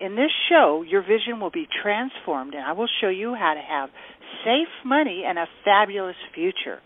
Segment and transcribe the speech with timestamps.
[0.00, 3.60] In this show, your vision will be transformed, and I will show you how to
[3.60, 3.90] have
[4.44, 6.80] safe money and a fabulous future.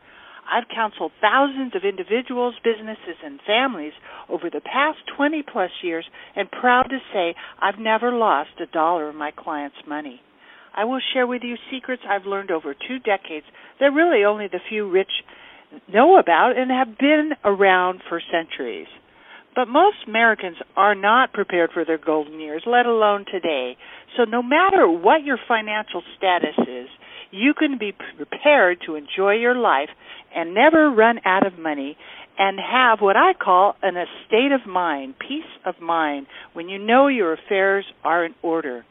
[0.51, 3.93] I've counseled thousands of individuals, businesses, and families
[4.29, 9.09] over the past 20 plus years and proud to say I've never lost a dollar
[9.09, 10.21] of my clients' money.
[10.77, 13.47] I will share with you secrets I've learned over two decades
[13.79, 15.11] that really only the few rich
[15.87, 18.89] know about and have been around for centuries.
[19.55, 23.77] But most Americans are not prepared for their golden years, let alone today.
[24.17, 26.89] So no matter what your financial status is,
[27.31, 29.91] you can be prepared to enjoy your life
[30.35, 31.97] and never run out of money
[32.39, 37.07] and have what I call an estate of mind, peace of mind, when you know
[37.07, 38.85] your affairs are in order.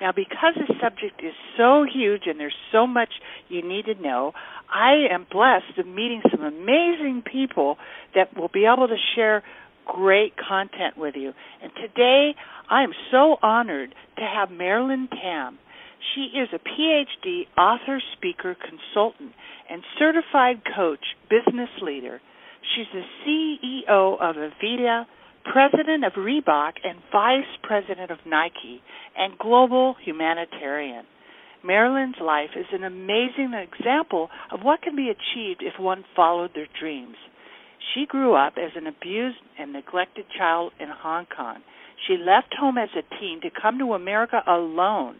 [0.00, 3.10] Now, because the subject is so huge and there's so much
[3.48, 4.32] you need to know,
[4.68, 7.76] I am blessed of meeting some amazing people
[8.14, 9.44] that will be able to share
[9.86, 11.32] great content with you.
[11.62, 12.34] And today,
[12.70, 15.58] I am so honored to have Marilyn Tam.
[16.14, 19.32] She is a PhD author, speaker, consultant,
[19.70, 22.20] and certified coach, business leader.
[22.74, 25.06] She's the CEO of Aveda
[25.44, 28.80] president of Reebok and vice president of Nike,
[29.16, 31.04] and global humanitarian.
[31.64, 36.66] Marilyn's life is an amazing example of what can be achieved if one followed their
[36.80, 37.16] dreams.
[37.92, 41.62] She grew up as an abused and neglected child in Hong Kong.
[42.06, 45.16] She left home as a teen to come to America alone.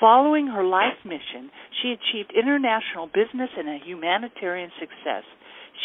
[0.00, 1.50] Following her life mission,
[1.80, 5.24] she achieved international business and a humanitarian success.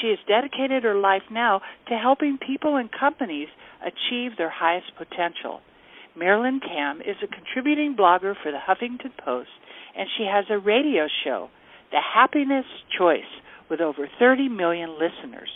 [0.01, 3.47] She has dedicated her life now to helping people and companies
[3.81, 5.61] achieve their highest potential.
[6.15, 9.49] Marilyn Tam is a contributing blogger for the Huffington Post,
[9.95, 11.49] and she has a radio show,
[11.91, 12.65] The Happiness
[12.97, 13.29] Choice,
[13.69, 15.49] with over 30 million listeners.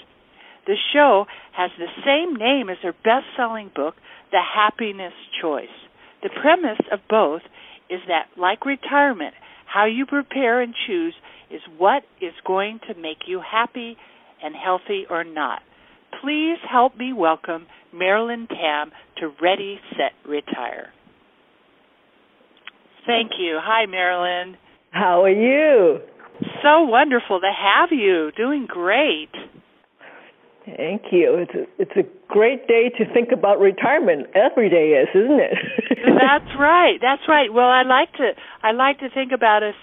[0.67, 3.95] The show has the same name as her best selling book,
[4.31, 5.65] The Happiness Choice.
[6.23, 7.41] The premise of both
[7.89, 9.33] is that, like retirement,
[9.65, 11.13] how you prepare and choose
[11.49, 13.97] is what is going to make you happy
[14.43, 15.61] and healthy or not.
[16.21, 20.89] Please help me welcome Marilyn Tam to Ready, Set, Retire.
[23.05, 23.59] Thank you.
[23.61, 24.57] Hi, Marilyn.
[24.91, 25.99] How are you?
[26.63, 28.31] So wonderful to have you.
[28.37, 29.29] Doing great.
[30.65, 31.41] Thank you.
[31.41, 34.27] It's a, it's a great day to think about retirement.
[34.35, 35.57] Every day is, isn't it?
[36.05, 36.97] That's right.
[37.01, 37.51] That's right.
[37.51, 39.73] Well, I like to I like to think about us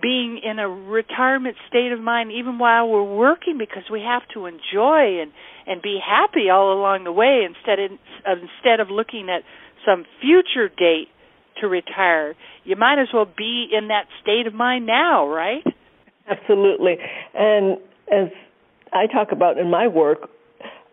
[0.00, 4.46] being in a retirement state of mind even while we're working because we have to
[4.46, 5.32] enjoy and
[5.66, 7.90] and be happy all along the way instead of,
[8.26, 9.42] instead of looking at
[9.86, 11.08] some future date
[11.60, 15.64] to retire you might as well be in that state of mind now right
[16.28, 16.96] absolutely
[17.34, 17.76] and
[18.10, 18.28] as
[18.92, 20.28] i talk about in my work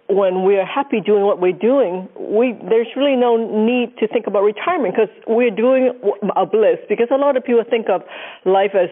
[0.09, 4.41] when we're happy doing what we're doing, we there's really no need to think about
[4.41, 5.93] retirement because we're doing
[6.35, 6.79] a bliss.
[6.89, 8.01] Because a lot of people think of
[8.43, 8.89] life as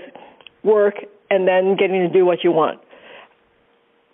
[0.64, 0.94] work
[1.32, 2.80] and then getting to do what you want.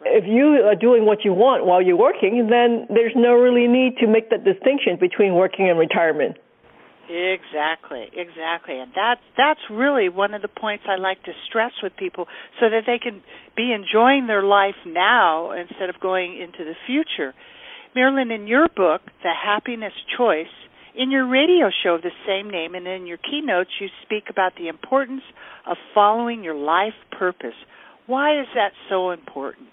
[0.05, 3.97] If you are doing what you want while you're working, then there's no really need
[3.97, 6.37] to make that distinction between working and retirement.
[7.09, 8.79] Exactly, exactly.
[8.79, 12.27] And that's that's really one of the points I like to stress with people
[12.59, 13.21] so that they can
[13.57, 17.33] be enjoying their life now instead of going into the future.
[17.93, 20.47] Marilyn, in your book, The Happiness Choice,
[20.95, 24.53] in your radio show of the same name and in your keynotes you speak about
[24.57, 25.23] the importance
[25.67, 27.57] of following your life purpose.
[28.07, 29.67] Why is that so important?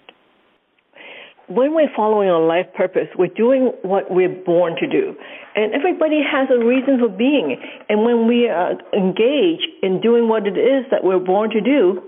[1.47, 5.15] When we're following our life purpose, we're doing what we're born to do.
[5.55, 7.57] And everybody has a reason for being.
[7.89, 11.61] And when we uh, are engaged in doing what it is that we're born to
[11.61, 12.01] do,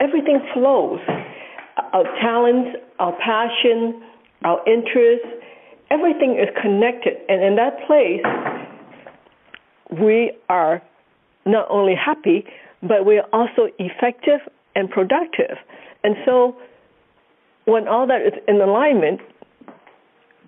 [0.00, 1.00] everything flows.
[1.92, 4.02] Our talents, our passion,
[4.44, 5.26] our interests,
[5.90, 7.14] everything is connected.
[7.28, 8.22] And in that place,
[10.00, 10.82] we are
[11.46, 12.44] not only happy,
[12.82, 14.40] but we're also effective
[14.74, 15.56] and productive.
[16.04, 16.56] And so
[17.68, 19.20] when all that is in alignment,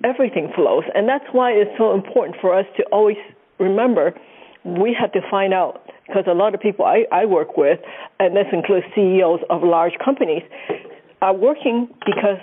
[0.03, 0.85] everything flows.
[0.95, 3.19] And that's why it's so important for us to always
[3.59, 4.15] remember
[4.65, 7.79] we have to find out because a lot of people I, I work with,
[8.19, 10.43] and this includes CEOs of large companies,
[11.23, 12.41] are working because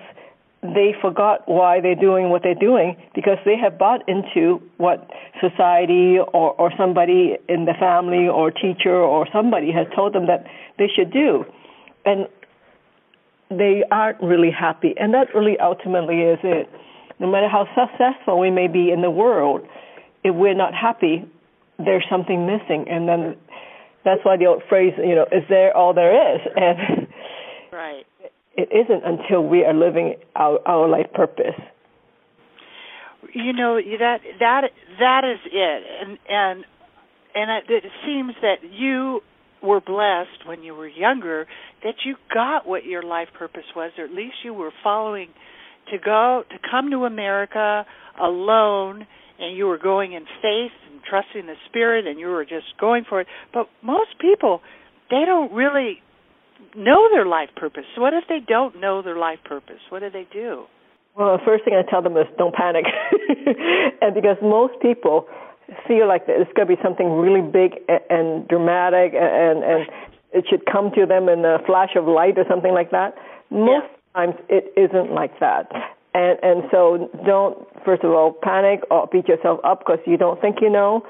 [0.61, 5.09] they forgot why they're doing what they're doing because they have bought into what
[5.41, 10.45] society or, or somebody in the family or teacher or somebody has told them that
[10.77, 11.45] they should do.
[12.05, 12.27] And
[13.49, 14.93] they aren't really happy.
[14.97, 16.69] And that really ultimately is it.
[17.19, 19.61] No matter how successful we may be in the world,
[20.23, 21.25] if we're not happy,
[21.77, 22.85] there's something missing.
[22.89, 23.35] And then
[24.03, 26.41] that's why the old phrase, you know, is there all there is?
[26.55, 27.07] And
[27.71, 28.05] right.
[28.55, 31.55] it isn't until we are living our, our life purpose.
[33.33, 34.63] You know that that
[34.99, 36.65] that is it, and and
[37.35, 39.21] and it, it seems that you
[39.61, 41.47] were blessed when you were younger
[41.83, 45.29] that you got what your life purpose was, or at least you were following
[45.91, 47.85] to go to come to America
[48.21, 49.07] alone,
[49.39, 53.05] and you were going in faith and trusting the Spirit, and you were just going
[53.07, 53.27] for it.
[53.53, 54.61] But most people,
[55.09, 56.01] they don't really
[56.75, 57.83] know their life purpose.
[57.95, 59.79] So what if they don't know their life purpose?
[59.89, 60.65] What do they do?
[61.15, 62.85] Well, the first thing I tell them is don't panic,
[64.01, 65.25] and because most people
[65.87, 69.87] feel like it's going to be something really big and, dramatic and and
[70.33, 73.15] it should come to them in a flash of light or something like that.
[73.49, 74.25] Most yeah.
[74.25, 75.71] times it isn't like that.
[76.13, 80.39] And and so don't first of all panic or beat yourself up because you don't
[80.41, 81.05] think you know.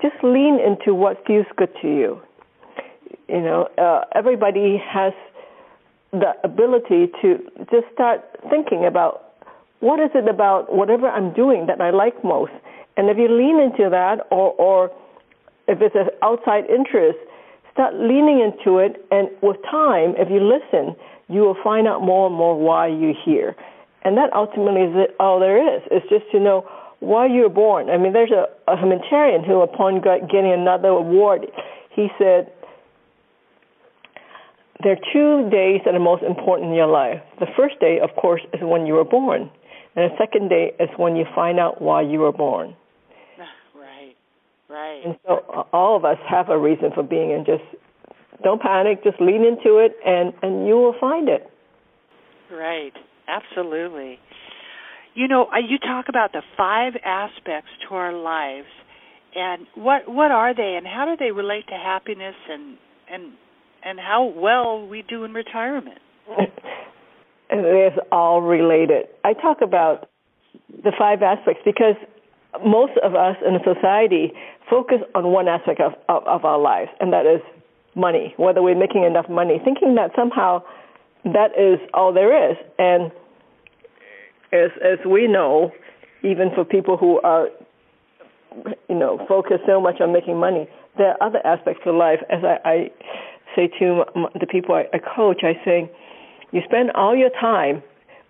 [0.00, 2.20] Just lean into what feels good to you.
[3.28, 5.12] You know, uh, everybody has
[6.12, 7.38] the ability to
[7.70, 8.20] just start
[8.50, 9.32] thinking about
[9.80, 12.52] what is it about whatever I'm doing that I like most
[12.96, 14.90] and if you lean into that, or, or
[15.68, 17.18] if it's an outside interest,
[17.72, 19.04] start leaning into it.
[19.10, 20.94] And with time, if you listen,
[21.28, 23.56] you will find out more and more why you're here.
[24.04, 25.82] And that ultimately is all there is.
[25.90, 26.68] It's just to know
[27.00, 27.88] why you're born.
[27.88, 31.46] I mean, there's a, a humanitarian who, upon getting another award,
[31.90, 32.52] he said,
[34.82, 37.22] there are two days that are most important in your life.
[37.38, 39.50] The first day, of course, is when you were born.
[39.94, 42.74] And the second day is when you find out why you were born.
[44.72, 45.02] Right.
[45.04, 47.62] And so all of us have a reason for being, and just
[48.42, 49.04] don't panic.
[49.04, 51.50] Just lean into it, and and you will find it.
[52.50, 52.92] Right.
[53.28, 54.18] Absolutely.
[55.14, 58.68] You know, uh, you talk about the five aspects to our lives,
[59.34, 62.78] and what what are they, and how do they relate to happiness, and
[63.12, 63.32] and
[63.84, 65.98] and how well we do in retirement.
[67.50, 69.08] it is all related.
[69.22, 70.08] I talk about
[70.82, 71.96] the five aspects because
[72.64, 74.32] most of us in a society
[74.68, 77.40] focus on one aspect of, of, of our lives, and that is
[77.94, 80.62] money, whether we're making enough money, thinking that somehow
[81.24, 82.56] that is all there is.
[82.78, 83.10] And
[84.52, 85.72] as as we know,
[86.22, 87.48] even for people who are
[88.88, 92.20] you know focused so much on making money, there are other aspects of life.
[92.30, 92.90] As I, I
[93.56, 94.04] say to
[94.38, 95.90] the people I, I coach, I say,
[96.52, 97.82] you spend all your time,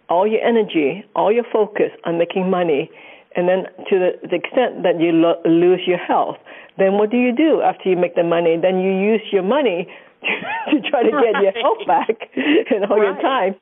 [0.08, 2.90] all your energy, all your focus on making money,
[3.36, 6.36] and then to the, the extent that you lo- lose your health,
[6.78, 8.56] then what do you do after you make the money?
[8.60, 9.88] Then you use your money
[10.22, 11.42] to, to try to get right.
[11.42, 13.12] your health back and all right.
[13.12, 13.54] your time.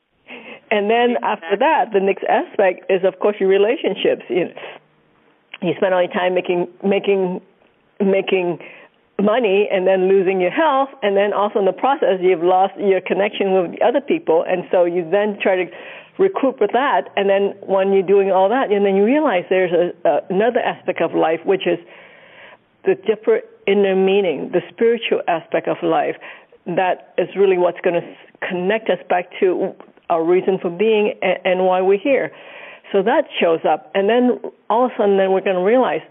[0.70, 1.28] And then exactly.
[1.28, 4.22] after that, the next aspect is, of course, your relationships.
[4.28, 4.55] You know,
[5.62, 7.40] you spend all your time making making
[8.00, 8.58] making
[9.20, 13.00] money and then losing your health and then also in the process you've lost your
[13.00, 15.64] connection with other people and so you then try to
[16.20, 19.72] recoup with that, and then when you're doing all that, and then you realize there's
[19.72, 21.79] a, uh, another aspect of life, which is
[22.84, 26.17] the deeper inner meaning, the spiritual aspect of life,
[26.67, 28.06] that is really what's going to
[28.46, 29.74] connect us back to
[30.10, 32.31] our reason for being and, and why we're here.
[32.93, 36.03] So that shows up, and then all of a sudden, then we're going to realize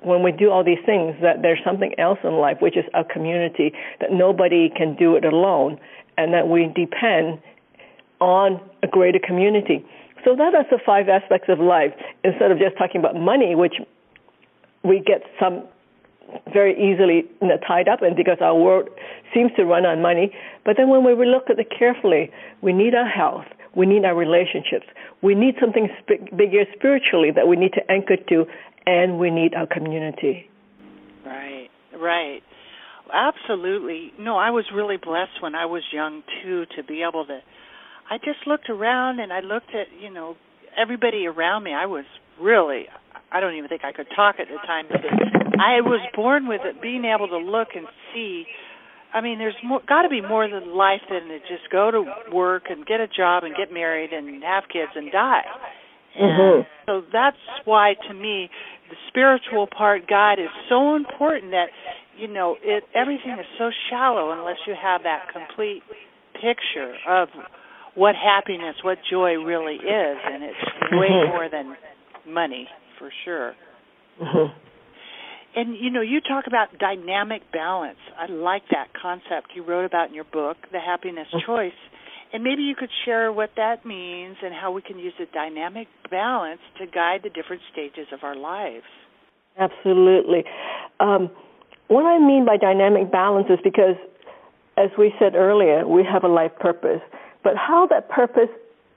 [0.00, 3.04] when we do all these things that there's something else in life, which is a
[3.04, 5.78] community, that nobody can do it alone,
[6.16, 7.42] and that we depend
[8.20, 9.84] on a greater community.
[10.24, 11.92] So that is the five aspects of life.
[12.24, 13.74] Instead of just talking about money, which
[14.82, 15.64] we get some
[16.52, 18.88] very easily you know, tied up in because our world
[19.32, 20.34] seems to run on money.
[20.64, 22.30] But then when we look at it carefully,
[22.62, 24.86] we need our health, we need our relationships,
[25.22, 28.46] we need something sp- bigger spiritually that we need to anchor to,
[28.86, 30.48] and we need our community.
[31.24, 32.42] Right, right.
[33.12, 34.12] Absolutely.
[34.18, 37.40] No, I was really blessed when I was young too to be able to
[38.10, 40.36] I just looked around and I looked at, you know,
[40.76, 41.72] everybody around me.
[41.74, 42.04] I was
[42.40, 42.86] really
[43.30, 44.86] I don't even think I could talk at the time.
[44.88, 45.00] But
[45.60, 48.46] I was born with it, being able to look and see.
[49.12, 52.04] I mean, there's more, got to be more than life than to just go to
[52.32, 55.44] work and get a job and get married and have kids and die.
[56.16, 56.68] And mm-hmm.
[56.86, 58.50] so that's why, to me,
[58.90, 61.68] the spiritual part, God, is so important that
[62.16, 62.84] you know it.
[62.94, 65.82] Everything is so shallow unless you have that complete
[66.34, 67.28] picture of
[67.94, 70.58] what happiness, what joy really is, and it's
[70.92, 71.28] way mm-hmm.
[71.34, 71.76] more than
[72.26, 72.68] money
[72.98, 73.54] for sure.
[74.20, 74.52] Mm-hmm.
[75.56, 77.98] And you know, you talk about dynamic balance.
[78.16, 81.46] I like that concept you wrote about in your book, The Happiness mm-hmm.
[81.46, 81.78] Choice.
[82.32, 85.88] And maybe you could share what that means and how we can use a dynamic
[86.10, 88.84] balance to guide the different stages of our lives.
[89.58, 90.44] Absolutely.
[91.00, 91.30] Um,
[91.88, 93.96] what I mean by dynamic balance is because,
[94.76, 97.00] as we said earlier, we have a life purpose.
[97.48, 98.50] But how that purpose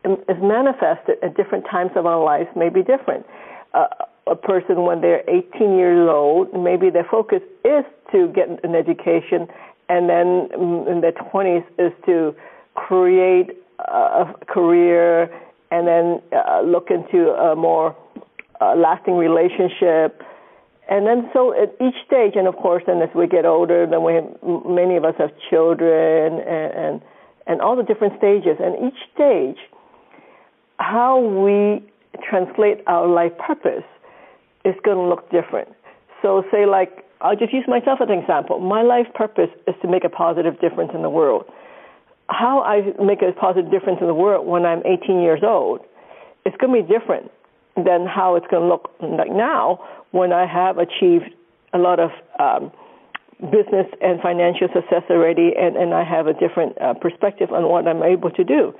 [0.03, 3.25] is manifested at different times of our lives may be different.
[3.73, 3.87] Uh,
[4.27, 9.47] a person, when they're 18 years old, maybe their focus is to get an education,
[9.87, 10.49] and then
[10.91, 12.35] in their 20s is to
[12.75, 15.31] create a career
[15.71, 17.95] and then uh, look into a more
[18.59, 20.21] uh, lasting relationship.
[20.89, 24.03] And then so at each stage, and of course, then as we get older, then
[24.03, 24.27] we have,
[24.67, 27.01] many of us have children and, and
[27.47, 28.57] and all the different stages.
[28.59, 29.57] And each stage,
[30.79, 31.83] how we
[32.27, 33.85] translate our life purpose
[34.65, 35.69] is going to look different.
[36.21, 38.59] So say like I'll just use myself as an example.
[38.59, 41.45] My life purpose is to make a positive difference in the world
[42.31, 45.81] how I make a positive difference in the world when I'm 18 years old,
[46.45, 47.31] it's going to be different
[47.75, 49.79] than how it's going to look like now
[50.11, 51.33] when I have achieved
[51.73, 52.71] a lot of um,
[53.49, 57.87] business and financial success already, and, and I have a different uh, perspective on what
[57.87, 58.73] I'm able to do.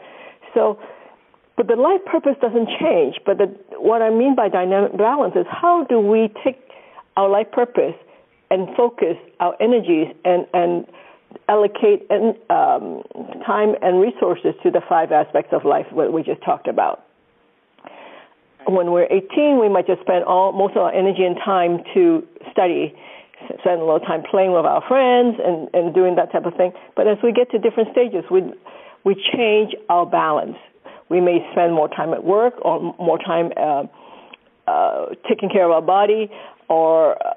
[0.54, 0.80] So,
[1.58, 3.16] but the life purpose doesn't change.
[3.26, 3.46] But the,
[3.78, 6.60] what I mean by dynamic balance is how do we take
[7.18, 7.96] our life purpose
[8.50, 10.86] and focus our energies and and
[11.48, 13.04] allocate en- um,
[13.46, 17.06] time and resources to the five aspects of life that we just talked about.
[18.68, 22.28] When we're 18, we might just spend all most of our energy and time to
[22.52, 22.96] study,
[23.60, 26.72] spend a little time playing with our friends and, and doing that type of thing.
[26.96, 28.42] But as we get to different stages, we
[29.04, 30.58] we change our balance.
[31.10, 33.84] We may spend more time at work or more time uh,
[34.68, 36.30] uh, taking care of our body
[36.70, 37.34] or uh,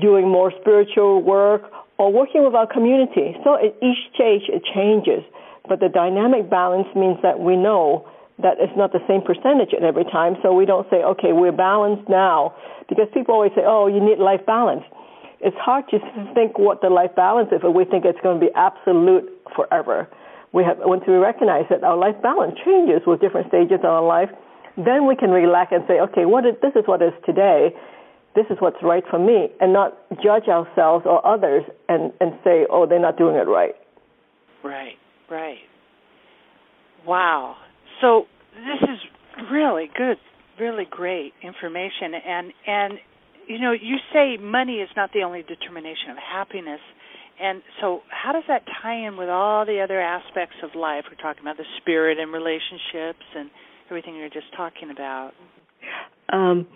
[0.00, 1.62] doing more spiritual work
[1.98, 3.36] or working with our community.
[3.42, 5.24] So at each stage it changes,
[5.68, 8.06] but the dynamic balance means that we know
[8.40, 10.36] that it's not the same percentage at every time.
[10.42, 12.54] So we don't say, okay, we're balanced now,
[12.88, 14.84] because people always say, oh, you need life balance.
[15.40, 15.98] It's hard to
[16.34, 20.08] think what the life balance is if we think it's going to be absolute forever.
[20.52, 24.06] We have once we recognize that our life balance changes with different stages of our
[24.06, 24.30] life,
[24.76, 27.74] then we can relax and say, okay, what is, this is what is today,
[28.34, 32.66] this is what's right for me and not judge ourselves or others and, and say,
[32.70, 33.74] oh, they're not doing it right.
[34.62, 34.96] Right,
[35.30, 35.58] right.
[37.06, 37.56] Wow.
[38.00, 38.98] So this is
[39.50, 40.18] really good,
[40.60, 42.14] really great information.
[42.14, 42.92] And, and
[43.48, 46.80] you know, you say money is not the only determination of happiness.
[47.40, 51.04] And so, how does that tie in with all the other aspects of life?
[51.08, 53.48] We're talking about the spirit and relationships and
[53.88, 55.32] everything you're just talking about.
[56.30, 56.66] Um,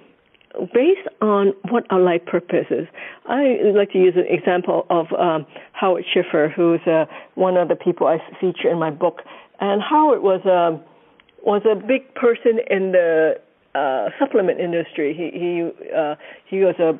[0.72, 2.86] based on what our life purpose is.
[3.26, 7.76] I like to use an example of um, Howard Schiffer, who's uh, one of the
[7.76, 9.22] people I feature in my book.
[9.60, 10.84] And Howard was a um,
[11.42, 13.34] was a big person in the
[13.74, 15.14] uh, supplement industry.
[15.14, 16.14] He he uh,
[16.46, 16.98] he was a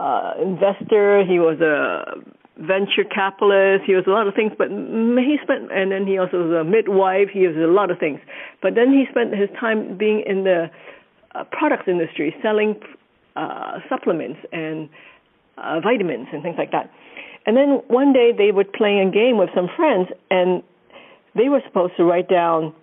[0.00, 1.24] uh, investor.
[1.24, 2.20] He was a
[2.58, 3.84] venture capitalist.
[3.86, 6.64] He was a lot of things, but he spent, and then he also was a
[6.64, 7.28] midwife.
[7.32, 8.20] He was a lot of things.
[8.62, 10.70] But then he spent his time being in the
[11.34, 12.80] uh, products industry selling
[13.36, 14.88] uh, supplements and
[15.58, 16.90] uh, vitamins and things like that.
[17.44, 20.62] And then one day they were playing a game with some friends, and
[21.34, 22.74] they were supposed to write down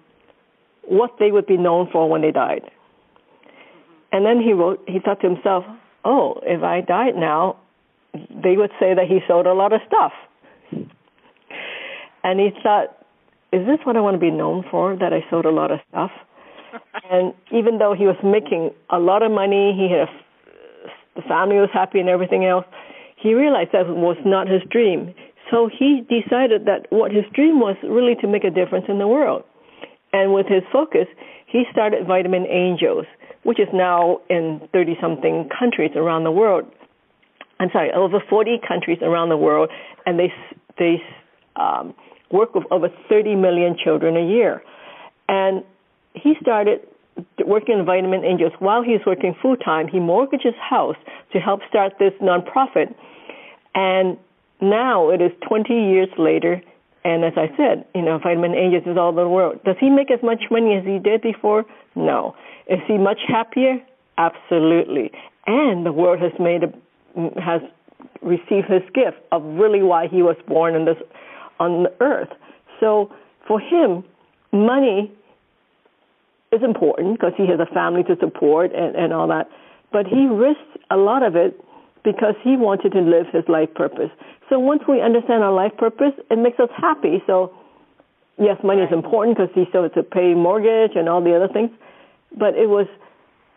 [0.83, 2.69] what they would be known for when they died.
[4.13, 5.65] And then he wrote, he thought to himself,
[6.05, 7.57] "Oh, if I died now,
[8.13, 10.13] they would say that he sold a lot of stuff."
[12.23, 12.95] And he thought,
[13.51, 14.95] "Is this what I want to be known for?
[14.95, 16.11] That I sold a lot of stuff?"
[17.11, 20.09] and even though he was making a lot of money, he had a,
[21.15, 22.65] the family was happy and everything else.
[23.15, 25.13] He realized that was not his dream.
[25.49, 29.07] So he decided that what his dream was really to make a difference in the
[29.07, 29.43] world.
[30.11, 31.07] And with his focus,
[31.47, 33.05] he started Vitamin Angels,
[33.43, 36.65] which is now in 30 something countries around the world.
[37.59, 39.69] I'm sorry, over 40 countries around the world,
[40.05, 40.33] and they
[40.77, 41.01] they
[41.55, 41.93] um,
[42.31, 44.63] work with over 30 million children a year.
[45.29, 45.63] And
[46.13, 46.81] he started
[47.45, 49.87] working in Vitamin Angels while he's working full time.
[49.87, 50.95] He mortgaged his house
[51.31, 52.93] to help start this nonprofit,
[53.75, 54.17] and
[54.61, 56.61] now it is 20 years later.
[57.03, 59.59] And as I said, you know, Vitamin Angels is all the world.
[59.65, 61.65] Does he make as much money as he did before?
[61.95, 62.35] No.
[62.67, 63.77] Is he much happier?
[64.17, 65.11] Absolutely.
[65.45, 67.61] And the world has made a, has
[68.21, 70.97] received his gift of really why he was born in this
[71.59, 72.29] on the earth.
[72.79, 73.11] So
[73.47, 74.03] for him,
[74.51, 75.11] money
[76.53, 79.49] is important because he has a family to support and, and all that.
[79.91, 81.59] But he risks a lot of it
[82.03, 84.09] because he wanted to live his life purpose.
[84.49, 87.23] So once we understand our life purpose, it makes us happy.
[87.25, 87.53] So
[88.37, 91.47] yes, money is important because he still had to pay mortgage and all the other
[91.47, 91.71] things,
[92.37, 92.87] but it was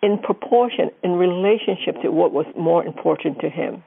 [0.03, 3.83] in proportion, in relationship to what was more important to him.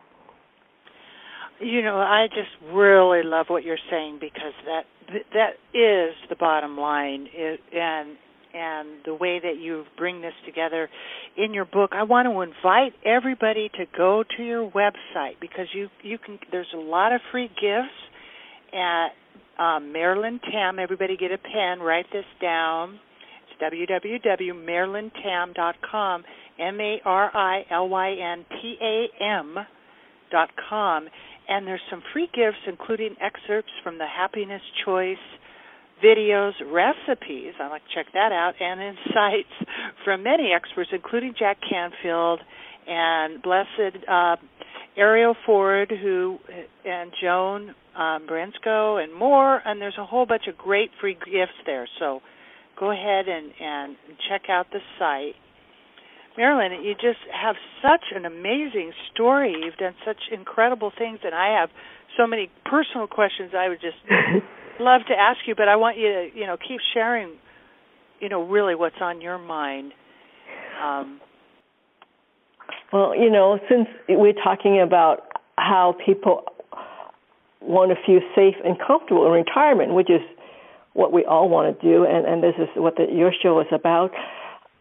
[1.60, 4.86] You know, I just really love what you're saying because that
[5.34, 7.28] that is the bottom line,
[7.74, 8.16] and
[8.54, 10.90] and the way that you bring this together
[11.38, 11.92] in your book.
[11.94, 16.40] I want to invite everybody to go to your website because you you can.
[16.52, 17.94] There's a lot of free gifts
[18.74, 19.10] at
[19.64, 20.80] um, Marilyn Tam.
[20.80, 21.80] Everybody get a pen.
[21.80, 23.00] Write this down.
[23.52, 26.24] It's www.marilyntam.com.
[26.60, 29.58] M A R I L Y N T A M
[30.32, 31.08] dot com
[31.48, 35.18] and there's some free gifts including excerpts from the happiness choice
[36.04, 39.70] videos recipes i like to check that out and insights
[40.06, 42.40] from many experts including jack canfield
[42.88, 44.36] and blessed uh,
[44.98, 46.38] arielle ford who
[46.86, 51.88] and joan um, and more and there's a whole bunch of great free gifts there
[52.00, 52.22] so
[52.80, 53.96] go ahead and and
[54.30, 55.36] check out the site
[56.38, 59.54] Marilyn, you just have such an amazing story.
[59.62, 61.70] You've done such incredible things, and I have
[62.18, 63.98] so many personal questions I would just
[64.80, 65.56] love to ask you.
[65.56, 67.34] But I want you to, you know, keep sharing,
[68.20, 69.94] you know, really what's on your mind.
[70.82, 71.20] Um,
[72.92, 76.44] well, you know, since we're talking about how people
[77.62, 80.22] want to feel safe and comfortable in retirement, which is
[80.94, 83.68] what we all want to do, and, and this is what the, your show is
[83.72, 84.12] about.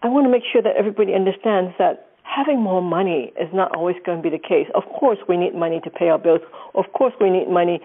[0.02, 3.97] I want to make sure that everybody understands that having more money is not always
[4.07, 4.69] going to be the case.
[4.75, 6.40] Of course, we need money to pay our bills.
[6.75, 7.81] Of course, we need money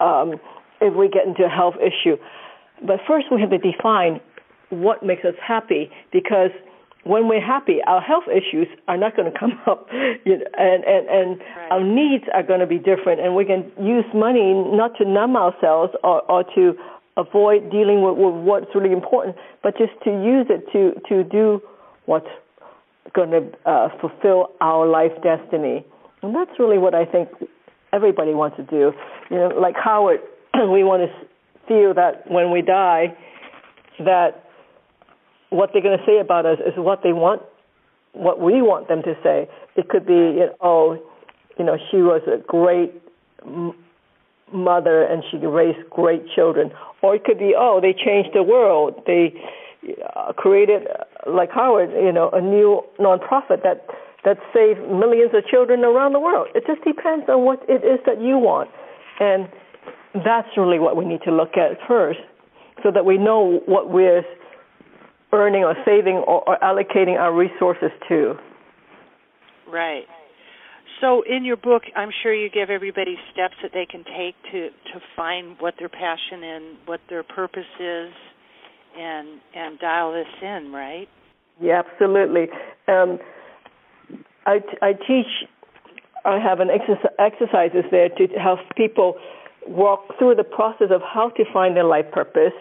[0.00, 0.34] um,
[0.80, 2.16] if we get into a health issue.
[2.86, 4.20] But first, we have to define
[4.70, 6.50] what makes us happy because
[7.04, 9.88] when we're happy, our health issues are not going to come up,
[10.24, 11.72] you know, and and and right.
[11.72, 15.36] our needs are going to be different, and we can use money not to numb
[15.36, 16.74] ourselves or or to
[17.16, 21.60] avoid dealing with, with what's really important, but just to use it to to do
[22.06, 22.28] what's
[23.14, 25.84] going to uh, fulfill our life destiny.
[26.22, 27.28] And that's really what I think
[27.92, 28.92] everybody wants to do.
[29.30, 30.20] You know, like Howard,
[30.72, 31.26] we want to
[31.66, 33.16] feel that when we die,
[34.00, 34.44] that
[35.50, 37.42] what they're going to say about us is what they want,
[38.12, 39.48] what we want them to say.
[39.76, 41.02] It could be, you know, oh,
[41.58, 42.92] you know, she was a great
[43.44, 43.74] m-
[44.52, 46.70] mother and she raised great children.
[47.02, 49.02] Or it could be, oh, they changed the world.
[49.06, 49.34] They
[50.16, 53.86] uh, created, uh, like Howard, you know, a new nonprofit that
[54.24, 56.48] that saved millions of children around the world.
[56.54, 58.68] It just depends on what it is that you want,
[59.20, 59.48] and
[60.14, 62.20] that's really what we need to look at first,
[62.82, 64.22] so that we know what we're
[65.32, 68.34] earning or saving or, or allocating our resources to.
[69.70, 70.04] Right.
[71.00, 74.68] So in your book, I'm sure you give everybody steps that they can take to
[74.92, 78.12] to find what their passion and what their purpose is,
[78.98, 81.08] and and dial this in, right?
[81.60, 82.48] Yeah, absolutely.
[82.88, 83.18] Um,
[84.46, 85.48] I I teach.
[86.24, 89.14] I have an exercise, exercises there to help people
[89.68, 92.52] walk through the process of how to find their life purpose,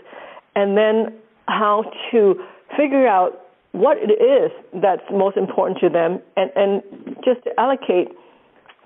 [0.56, 1.14] and then
[1.48, 2.36] how to
[2.76, 6.82] figure out what it is that's most important to them, and and
[7.24, 8.10] just allocate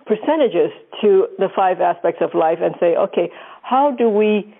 [0.05, 3.31] percentages to the five aspects of life and say, okay,
[3.61, 4.53] how do we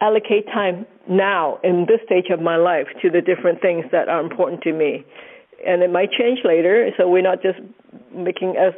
[0.00, 4.20] allocate time now in this stage of my life to the different things that are
[4.20, 5.04] important to me?
[5.66, 7.58] And it might change later, so we're not just
[8.14, 8.74] making us,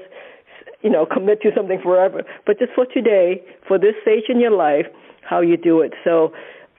[0.82, 4.50] you know, commit to something forever, but just for today, for this stage in your
[4.50, 4.86] life,
[5.22, 5.92] how you do it.
[6.04, 6.32] So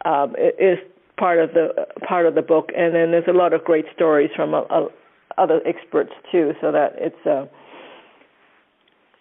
[0.05, 0.77] um, it is
[1.17, 4.29] part of the part of the book, and then there's a lot of great stories
[4.35, 4.87] from uh, uh,
[5.37, 7.25] other experts too, so that it's.
[7.25, 7.45] Uh,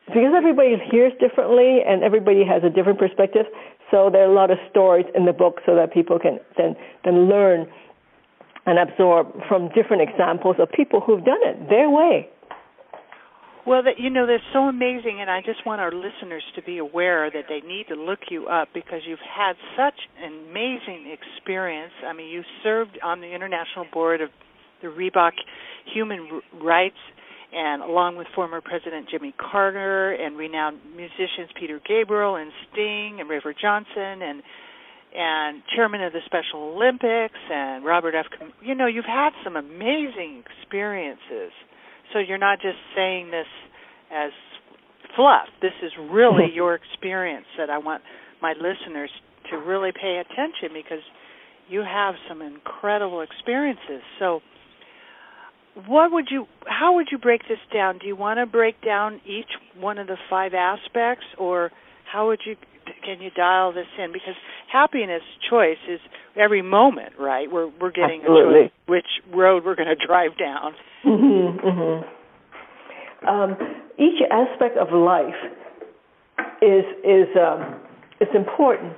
[0.09, 3.47] because everybody hears differently and everybody has a different perspective.
[3.91, 6.75] So there are a lot of stories in the book so that people can then
[7.05, 7.67] then learn
[8.67, 12.29] and absorb from different examples of people who've done it their way.
[13.65, 16.79] Well, that you know, that's so amazing, and I just want our listeners to be
[16.79, 21.93] aware that they need to look you up because you've had such an amazing experience.
[22.05, 24.31] I mean, you served on the international board of
[24.83, 25.33] the Reebok
[25.95, 26.99] Human Rights
[27.53, 33.29] and along with former President Jimmy Carter and renowned musicians Peter Gabriel and Sting and
[33.31, 34.43] Rafer Johnson and
[35.15, 38.25] and chairman of the Special Olympics and Robert F.
[38.63, 41.53] You know, you've had some amazing experiences.
[42.13, 43.47] So you're not just saying this
[44.13, 44.31] as
[45.17, 45.49] fluff.
[45.61, 48.03] This is really your experience that I want
[48.41, 49.11] my listeners
[49.51, 51.03] to really pay attention because
[51.69, 54.03] you have some incredible experiences.
[54.19, 54.41] So,
[55.87, 56.47] what would you?
[56.67, 57.99] How would you break this down?
[57.99, 59.49] Do you want to break down each
[59.79, 61.71] one of the five aspects, or
[62.11, 62.57] how would you?
[63.05, 64.13] Can you dial this in?
[64.13, 64.35] Because
[64.71, 66.01] happiness choice is
[66.37, 67.51] every moment, right?
[67.51, 68.61] We're we're getting Absolutely.
[68.61, 70.73] a choice which road we're going to drive down.
[71.05, 73.29] Mm-hmm, mm-hmm.
[73.29, 73.57] Um,
[73.99, 75.35] each aspect of life
[76.61, 77.77] is is um,
[78.21, 78.93] is important,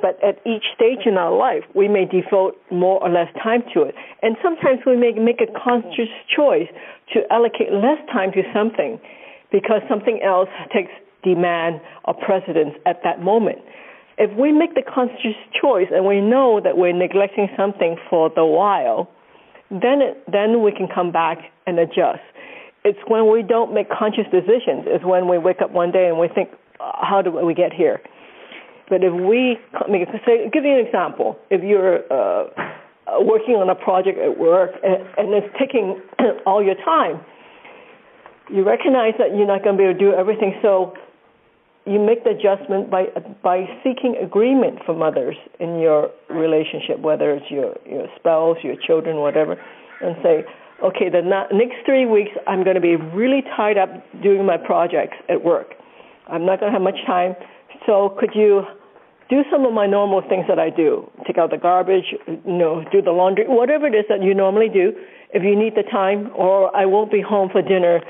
[0.00, 3.82] but at each stage in our life, we may devote more or less time to
[3.82, 6.68] it, and sometimes we may make a conscious choice
[7.12, 9.00] to allocate less time to something
[9.50, 10.92] because something else takes
[11.22, 13.58] demand or precedence at that moment.
[14.18, 18.44] If we make the conscious choice and we know that we're neglecting something for the
[18.44, 19.08] while,
[19.80, 22.20] then it, then we can come back and adjust.
[22.84, 26.18] It's when we don't make conscious decisions is when we wake up one day and
[26.18, 28.00] we think, how do we get here?
[28.88, 29.56] But if we
[30.26, 31.38] say, give you an example.
[31.48, 32.50] If you're uh,
[33.20, 36.02] working on a project at work and, and it's taking
[36.46, 37.24] all your time,
[38.50, 40.58] you recognize that you're not going to be able to do everything.
[40.60, 40.92] So
[41.84, 43.06] you make the adjustment by
[43.42, 49.16] by seeking agreement from others in your relationship, whether it's your your spouse, your children,
[49.16, 49.56] whatever,
[50.00, 50.44] and say,
[50.84, 53.90] okay, the next three weeks I'm going to be really tied up
[54.22, 55.74] doing my projects at work.
[56.28, 57.34] I'm not going to have much time,
[57.84, 58.62] so could you
[59.28, 61.10] do some of my normal things that I do?
[61.26, 64.68] Take out the garbage, you know, do the laundry, whatever it is that you normally
[64.68, 64.92] do.
[65.34, 68.00] If you need the time, or I won't be home for dinner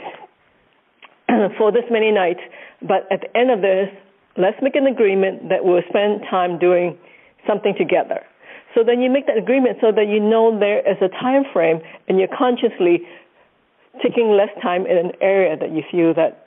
[1.58, 2.40] for this many nights
[2.82, 3.88] but at the end of this,
[4.37, 6.98] let's make an agreement that we'll spend time doing
[7.46, 8.22] something together.
[8.74, 11.80] So then you make that agreement so that you know there is a time frame
[12.08, 13.02] and you're consciously
[14.02, 16.46] taking less time in an area that you feel that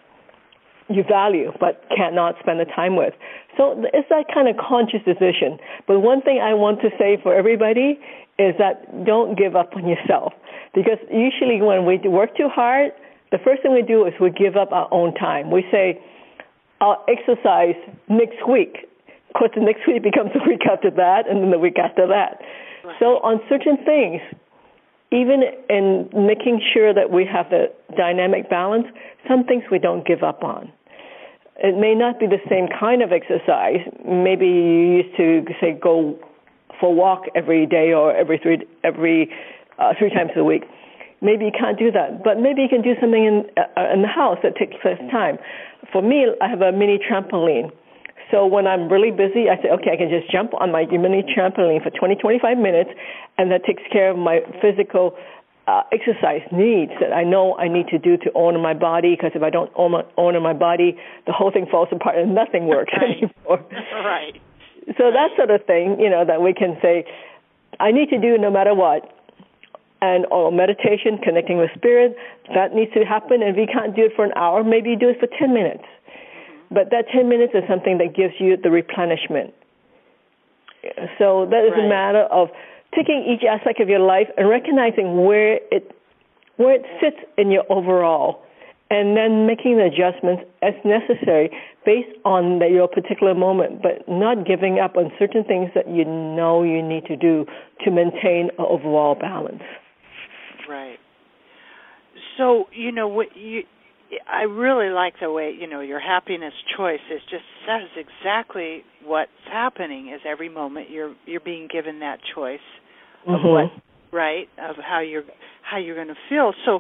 [0.90, 3.14] you value but cannot spend the time with.
[3.58, 5.58] So it's that kind of conscious decision.
[5.88, 8.00] But one thing I want to say for everybody
[8.38, 10.34] is that don't give up on yourself.
[10.74, 12.92] Because usually when we work too hard,
[13.36, 15.52] the first thing we do is we give up our own time.
[15.52, 16.00] We say,
[16.80, 17.76] I'll exercise
[18.08, 18.88] next week.
[19.28, 22.08] Of course, the next week becomes the week after that, and then the week after
[22.08, 22.40] that.
[22.84, 22.96] Right.
[23.00, 24.22] So, on certain things,
[25.12, 27.68] even in making sure that we have the
[27.98, 28.88] dynamic balance,
[29.28, 30.72] some things we don't give up on.
[31.58, 33.84] It may not be the same kind of exercise.
[34.06, 36.18] Maybe you used to say go
[36.80, 39.30] for a walk every day or every three every
[39.78, 40.64] uh, three times a week.
[41.26, 44.08] Maybe you can't do that, but maybe you can do something in uh, in the
[44.08, 45.38] house that takes less time
[45.92, 47.72] for me, I have a mini trampoline.
[48.32, 51.24] So when I'm really busy, I say, okay, I can just jump on my mini
[51.24, 52.90] trampoline for 20, 25 minutes,
[53.38, 55.16] and that takes care of my physical
[55.68, 59.16] uh, exercise needs that I know I need to do to honor my body.
[59.16, 62.94] Because if I don't honor my body, the whole thing falls apart and nothing works
[62.98, 63.18] right.
[63.24, 63.64] anymore.
[63.94, 64.36] right.
[64.98, 67.06] So that sort of thing, you know, that we can say,
[67.80, 69.15] I need to do no matter what
[70.06, 72.16] and or meditation, connecting with spirit,
[72.54, 73.42] that needs to happen.
[73.42, 75.54] And if you can't do it for an hour, maybe you do it for 10
[75.54, 75.86] minutes.
[76.70, 79.54] But that 10 minutes is something that gives you the replenishment.
[81.18, 81.86] So that is right.
[81.86, 82.50] a matter of
[82.96, 85.92] taking each aspect of your life and recognizing where it
[86.58, 88.42] where it sits in your overall,
[88.90, 91.50] and then making the adjustments as necessary
[91.86, 96.06] based on the, your particular moment, but not giving up on certain things that you
[96.06, 97.46] know you need to do
[97.84, 99.64] to maintain an overall balance.
[100.70, 100.98] Right.
[102.38, 103.64] So you know what you.
[104.32, 109.32] I really like the way you know your happiness choice is just says exactly what's
[109.52, 110.10] happening.
[110.14, 112.60] Is every moment you're you're being given that choice
[113.28, 113.48] of mm-hmm.
[113.48, 113.72] what
[114.14, 115.24] right of how you're
[115.70, 116.54] how you're going to feel.
[116.66, 116.80] So,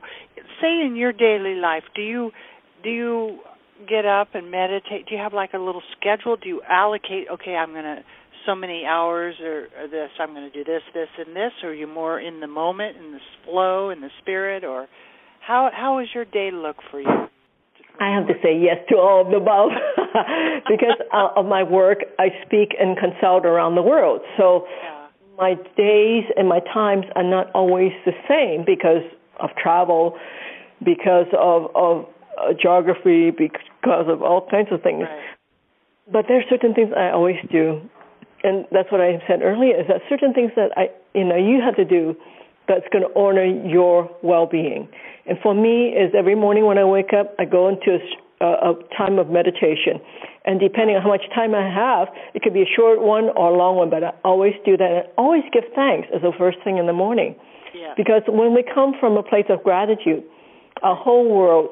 [0.61, 2.31] say in your daily life, do you
[2.83, 3.39] do you
[3.89, 5.07] get up and meditate?
[5.07, 6.37] Do you have like a little schedule?
[6.37, 7.27] Do you allocate?
[7.33, 8.03] Okay, I'm going to
[8.45, 11.69] so many hours or, or this i'm going to do this this and this or
[11.69, 14.87] are you more in the moment in the flow in the spirit or
[15.45, 17.27] how how does your day look for you
[17.99, 19.71] I have to say yes to all of the above
[20.67, 21.99] because uh, of my work.
[22.19, 24.21] I speak and consult around the world.
[24.37, 25.07] So yeah.
[25.37, 29.03] my days and my times are not always the same because
[29.39, 30.17] of travel,
[30.83, 32.05] because of, of
[32.37, 35.03] uh, geography, because of all kinds of things.
[35.03, 36.11] Right.
[36.11, 37.81] But there are certain things I always do
[38.45, 41.61] and that's what I said earlier, is that certain things that I, you know, you
[41.65, 42.15] have to do
[42.67, 44.87] that's going to honor your well-being.
[45.25, 47.97] And for me, is every morning when I wake up, I go into
[48.41, 50.01] a, a time of meditation.
[50.45, 53.53] And depending on how much time I have, it could be a short one or
[53.53, 54.85] a long one, but I always do that.
[54.85, 57.35] And I always give thanks as the first thing in the morning.
[57.73, 57.93] Yeah.
[57.97, 60.23] Because when we come from a place of gratitude,
[60.83, 61.69] our whole world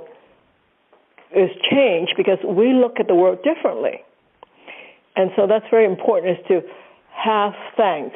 [1.35, 4.01] is changed because we look at the world differently.
[5.15, 6.61] And so that's very important is to
[7.15, 8.15] have thanks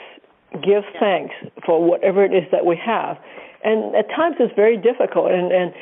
[0.53, 0.99] give yeah.
[0.99, 3.17] thanks for whatever it is that we have.
[3.63, 5.31] And at times it's very difficult.
[5.31, 5.73] And, and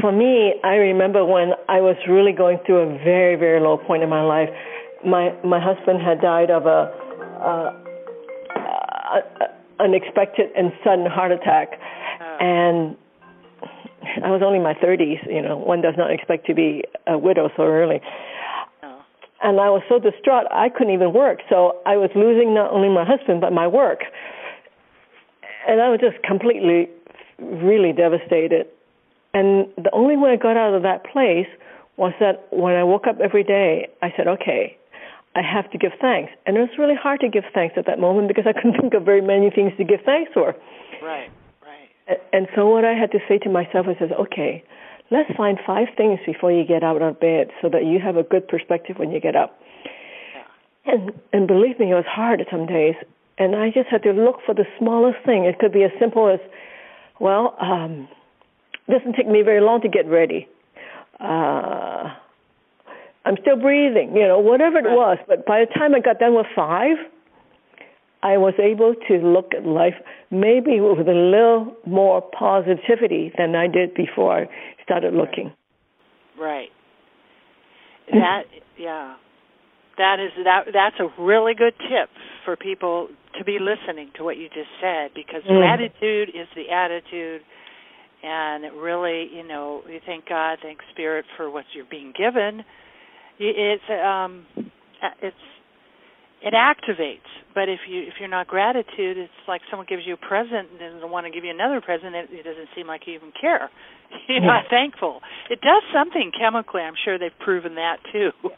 [0.00, 4.02] for me, I remember when I was really going through a very, very low point
[4.02, 4.48] in my life.
[5.06, 6.90] My my husband had died of a,
[7.40, 7.82] a,
[8.56, 11.78] a, a unexpected and sudden heart attack,
[12.20, 12.36] oh.
[12.40, 12.96] and
[14.24, 15.24] I was only in my 30s.
[15.32, 18.00] You know, one does not expect to be a widow so early.
[19.42, 21.40] And I was so distraught I couldn't even work.
[21.48, 24.00] So I was losing not only my husband but my work,
[25.66, 26.88] and I was just completely,
[27.38, 28.66] really devastated
[29.34, 31.48] and the only way I got out of that place
[31.96, 34.76] was that when I woke up every day, I said, okay,
[35.34, 36.32] I have to give thanks.
[36.46, 38.94] And it was really hard to give thanks at that moment because I couldn't think
[38.94, 40.54] of very many things to give thanks for.
[41.02, 41.30] Right,
[41.62, 42.18] right.
[42.32, 44.64] And so what I had to say to myself was, okay,
[45.10, 48.22] let's find five things before you get out of bed so that you have a
[48.22, 49.58] good perspective when you get up.
[50.86, 52.94] And and believe me, it was hard some days.
[53.38, 55.44] And I just had to look for the smallest thing.
[55.44, 56.40] It could be as simple as,
[57.20, 58.08] well, um,
[58.90, 60.48] doesn't take me very long to get ready.
[61.20, 62.14] Uh,
[63.24, 65.18] I'm still breathing, you know, whatever it was.
[65.28, 66.96] But by the time I got done with five,
[68.22, 69.94] I was able to look at life
[70.30, 74.48] maybe with a little more positivity than I did before I
[74.88, 75.52] started looking.
[76.40, 76.68] Right.
[78.10, 78.42] That
[78.78, 79.16] yeah.
[79.98, 82.08] That is that that's a really good tip
[82.44, 85.58] for people to be listening to what you just said because mm.
[85.58, 87.42] gratitude is the attitude
[88.22, 92.64] and it really, you know, you thank God, thank Spirit for what you're being given.
[93.38, 94.46] It's um,
[95.22, 95.36] it's
[96.42, 97.26] it activates.
[97.54, 100.78] But if you if you're not gratitude, it's like someone gives you a present and
[100.78, 102.14] doesn't want to give you another present.
[102.14, 103.70] It, it doesn't seem like you even care.
[104.28, 105.20] You're not thankful.
[105.50, 106.80] It does something chemically.
[106.80, 108.30] I'm sure they've proven that too.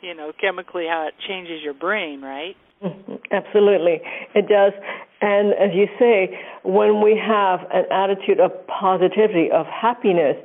[0.00, 2.56] you know, chemically how it changes your brain, right?
[2.82, 3.14] Mm-hmm.
[3.32, 4.00] Absolutely,
[4.34, 4.72] it does.
[5.20, 10.36] And as you say, when we have an attitude of positivity, of happiness,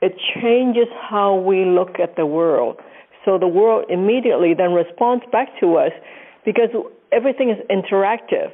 [0.00, 2.76] it changes how we look at the world.
[3.24, 5.92] So the world immediately then responds back to us
[6.44, 6.70] because
[7.12, 8.52] everything is interactive.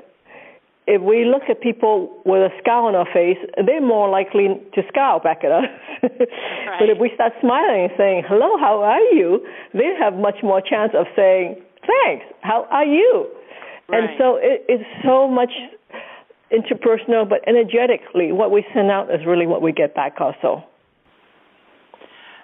[0.86, 4.82] If we look at people with a scowl on our face, they're more likely to
[4.88, 5.64] scowl back at us.
[6.02, 6.10] right.
[6.78, 9.46] But if we start smiling and saying, hello, how are you?
[9.72, 13.28] They have much more chance of saying, thanks, how are you?
[13.88, 14.04] Right.
[14.04, 15.52] And so it, it's so much
[16.52, 20.64] interpersonal, but energetically, what we send out is really what we get back also.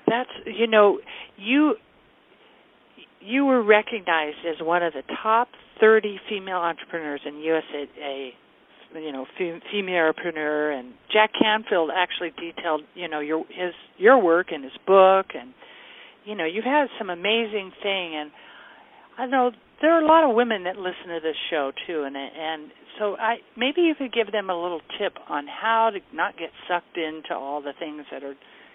[0.07, 0.99] That's you know
[1.37, 1.77] you
[3.21, 5.49] you were recognized as one of the top
[5.81, 8.35] 30 female entrepreneurs in USA.
[8.93, 9.25] You know,
[9.71, 14.73] female entrepreneur, and Jack Canfield actually detailed you know your his your work in his
[14.85, 15.55] book, and
[16.25, 18.33] you know you've had some amazing thing, and
[19.17, 22.17] I know there are a lot of women that listen to this show too, and
[22.17, 26.37] and so I maybe you could give them a little tip on how to not
[26.37, 28.35] get sucked into all the things that are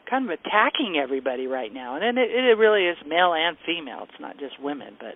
[0.09, 1.95] kind of attacking everybody right now.
[1.95, 4.03] And it, it really is male and female.
[4.09, 5.15] It's not just women, but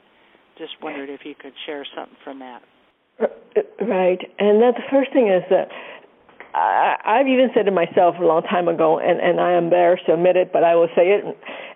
[0.57, 2.61] just wondered if you could share something from that.
[3.81, 5.67] Right, and that the first thing is that
[6.53, 10.05] I, I've even said to myself a long time ago, and and I am embarrassed
[10.07, 11.23] to admit it, but I will say it,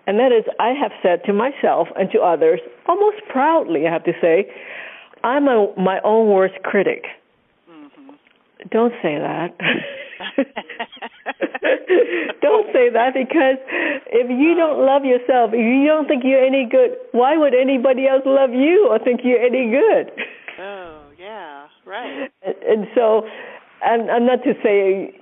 [0.06, 4.04] and that is I have said to myself and to others, almost proudly, I have
[4.04, 4.46] to say,
[5.22, 7.04] I'm a, my own worst critic.
[7.70, 8.14] Mm-hmm.
[8.70, 9.54] Don't say that.
[12.42, 13.58] don't say that because
[14.10, 18.06] if you don't love yourself, if you don't think you're any good, why would anybody
[18.06, 20.12] else love you or think you're any good?
[20.58, 22.30] Oh, yeah, right.
[22.42, 23.26] And, and so,
[23.82, 25.14] and, and not to say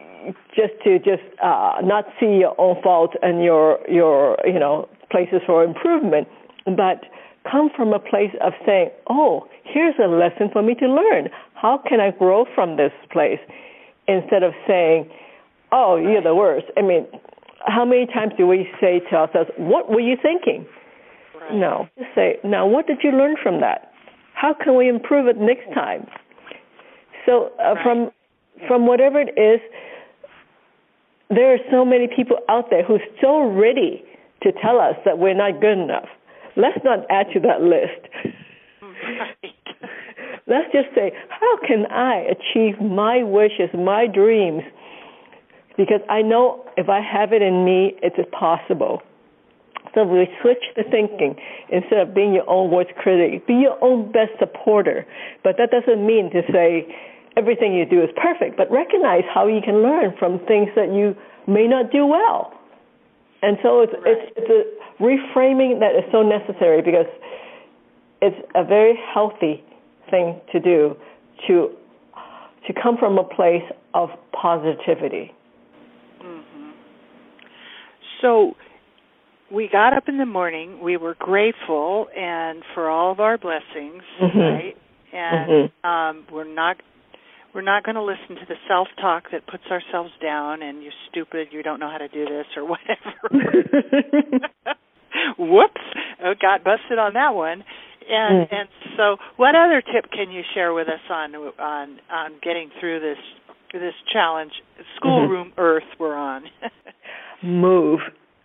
[0.54, 5.40] just to just uh, not see your own faults and your your you know places
[5.46, 6.28] for improvement,
[6.64, 7.04] but
[7.50, 11.28] come from a place of saying, "Oh, here's a lesson for me to learn.
[11.54, 13.40] How can I grow from this place?"
[14.08, 15.10] Instead of saying,
[15.70, 17.06] "Oh, you're the worst." I mean,
[17.66, 20.66] how many times do we say to ourselves, "What were you thinking?"
[21.40, 21.54] Right.
[21.54, 23.92] No, just say, "Now, what did you learn from that?
[24.34, 26.06] How can we improve it next time?"
[27.26, 27.82] So, uh, right.
[27.82, 28.10] from
[28.68, 29.60] from whatever it is,
[31.30, 34.04] there are so many people out there who's so ready
[34.42, 36.08] to tell us that we're not good enough.
[36.56, 38.08] Let's not add to that list.
[39.02, 39.54] Right.
[40.46, 44.62] Let's just say, how can I achieve my wishes, my dreams?
[45.76, 49.02] Because I know if I have it in me, it's possible.
[49.94, 51.37] So we switch the thinking.
[51.70, 55.07] Instead of being your own worst critic, be your own best supporter.
[55.44, 56.87] But that doesn't mean to say,
[57.37, 61.14] everything you do is perfect, but recognize how you can learn from things that you
[61.46, 62.52] may not do well.
[63.42, 64.16] And so it's right.
[64.16, 67.11] it's, it's a reframing that is so necessary because
[68.20, 69.64] it's a very healthy
[70.12, 70.94] thing to do
[71.48, 71.70] to
[72.66, 75.33] to come from a place of positivity.
[76.25, 76.70] Mm-hmm.
[78.20, 78.53] So
[79.51, 80.81] we got up in the morning.
[80.81, 84.38] We were grateful and for all of our blessings, mm-hmm.
[84.38, 84.77] right?
[85.12, 85.87] And mm-hmm.
[85.87, 86.77] um, we're not
[87.55, 90.92] we're not going to listen to the self talk that puts ourselves down and you're
[91.11, 93.29] stupid, you don't know how to do this or whatever.
[95.38, 95.81] Whoops!
[96.25, 97.64] Oh, got busted on that one.
[98.09, 98.55] And mm.
[98.55, 103.00] and so, what other tip can you share with us on on on getting through
[103.00, 103.18] this
[103.72, 104.52] this challenge,
[104.96, 105.61] schoolroom mm-hmm.
[105.61, 106.44] Earth we're on?
[107.42, 108.00] move.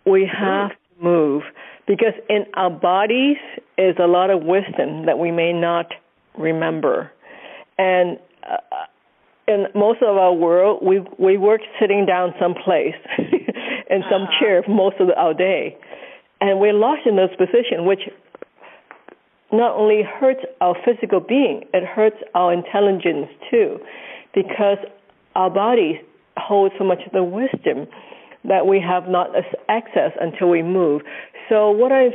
[0.06, 1.42] We have to move
[1.86, 3.36] because in our bodies
[3.76, 5.86] is a lot of wisdom that we may not
[6.36, 7.12] remember,
[7.78, 8.18] and.
[8.48, 8.56] Uh,
[9.48, 14.38] in most of our world, we we work sitting down someplace in some uh-huh.
[14.38, 15.74] chair most of our day,
[16.42, 18.02] and we're lost in those positions, which
[19.52, 23.78] not only hurts our physical being, it hurts our intelligence too,
[24.34, 24.78] because
[25.34, 25.96] our bodies
[26.36, 27.86] hold so much of the wisdom
[28.44, 29.30] that we have not
[29.68, 31.02] access until we move.
[31.48, 32.08] So what I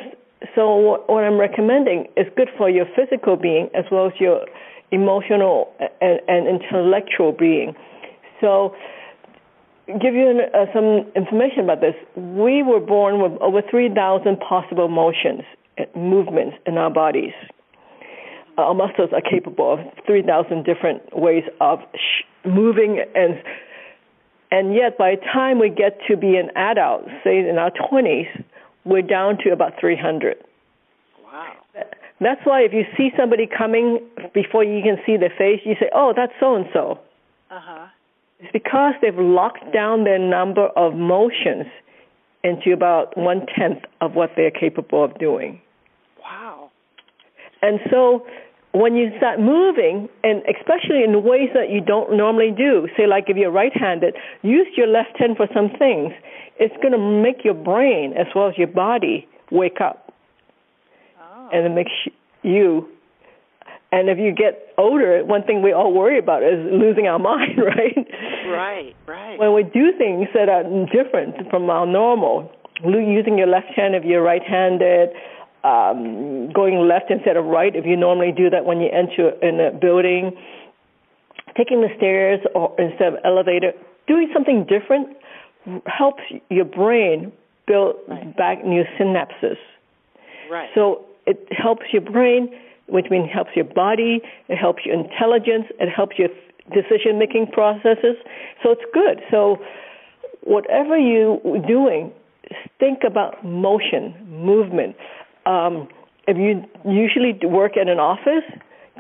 [0.56, 4.46] so what I'm recommending is good for your physical being as well as your
[4.92, 7.74] emotional and, and intellectual being.
[8.42, 8.76] So
[9.88, 11.96] give you uh, some information about this.
[12.16, 15.44] We were born with over 3,000 possible motions
[15.96, 17.34] movements in our bodies.
[18.58, 23.42] Our muscles are capable of 3,000 different ways of sh- moving, and
[24.52, 28.28] and yet by the time we get to be an adult, say in our 20s,
[28.86, 30.38] we're down to about 300.
[31.24, 31.54] Wow.
[32.22, 34.00] That's why if you see somebody coming
[34.36, 37.00] before you can see their face, you say, "Oh, that's so and so."
[37.50, 37.88] Uh huh.
[38.40, 41.66] It's because they've locked down their number of motions
[42.44, 45.62] into about one tenth of what they're capable of doing.
[46.22, 46.72] Wow.
[47.62, 48.26] And so
[48.74, 53.26] when you start moving, and especially in ways that you don't normally do, say like
[53.28, 56.12] if you're right-handed, use your left hand for some things.
[56.60, 60.12] It's going to make your brain as well as your body wake up,
[61.22, 61.50] oh.
[61.54, 61.92] and it makes
[62.42, 62.90] you.
[63.94, 67.58] And if you get older, one thing we all worry about is losing our mind,
[67.62, 68.08] right?
[68.50, 69.38] Right, right.
[69.38, 72.52] When we do things that are different from our normal,
[72.84, 75.10] using your left hand if you're right-handed,
[75.64, 79.60] um, going left instead of right if you normally do that when you enter in
[79.62, 80.32] a building,
[81.56, 83.74] taking the stairs or instead of elevator,
[84.08, 85.16] doing something different
[85.86, 87.32] helps your brain
[87.68, 88.36] build right.
[88.36, 89.56] back new synapses.
[90.52, 90.70] Right.
[90.74, 92.50] So it helps your brain,
[92.88, 96.30] which means helps your body, it helps your intelligence, it helps your
[96.74, 98.16] decision making processes.
[98.62, 99.22] So it's good.
[99.32, 99.58] So
[100.44, 102.12] whatever you're doing,
[102.80, 104.96] think about motion, movement
[105.46, 105.88] um,
[106.28, 108.48] if you usually work in an office,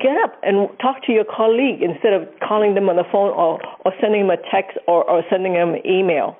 [0.02, 3.62] get up and talk to your colleague instead of calling them on the phone or,
[3.86, 6.38] or sending them a text or, or sending them an email.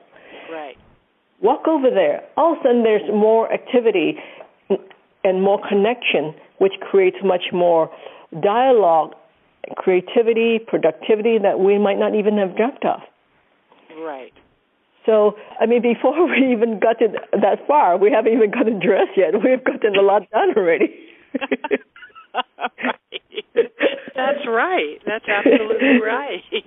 [0.52, 0.76] Right.
[1.42, 2.24] Walk over there.
[2.36, 4.18] All of a sudden, there's more activity
[5.24, 7.92] and more connection, which creates much more
[8.42, 9.12] dialogue,
[9.76, 13.02] creativity, productivity that we might not even have dreamt of.
[14.00, 14.32] Right.
[15.06, 19.12] So, I mean, before we even got to that far, we haven't even gotten dressed
[19.18, 19.34] yet.
[19.34, 20.88] We've gotten a lot done already.
[22.34, 22.96] right.
[24.16, 25.00] That's right.
[25.06, 26.64] That's absolutely right.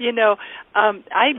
[0.00, 0.34] you know,
[0.74, 1.34] um, I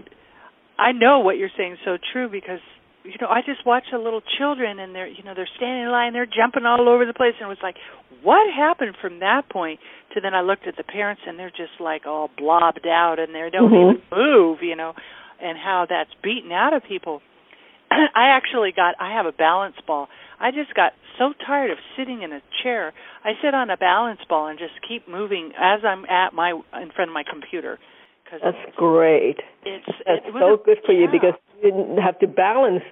[0.78, 2.62] I know what you're saying is so true because
[3.04, 5.92] you know I just watch the little children and they're you know they're standing in
[5.92, 7.76] line, they're jumping all over the place, and it was like,
[8.24, 9.80] what happened from that point
[10.14, 13.34] to then I looked at the parents and they're just like all blobbed out and
[13.34, 13.98] they don't mm-hmm.
[13.98, 14.94] even move, you know
[15.42, 17.22] and how that's beaten out of people.
[17.92, 20.08] I actually got I have a balance ball.
[20.40, 22.94] I just got so tired of sitting in a chair.
[23.24, 26.92] I sit on a balance ball and just keep moving as I'm at my in
[26.96, 27.80] front of my computer.
[28.30, 29.38] Cause that's it's, great.
[29.66, 31.02] It's that's it so good for yeah.
[31.02, 32.84] you because you didn't have to balance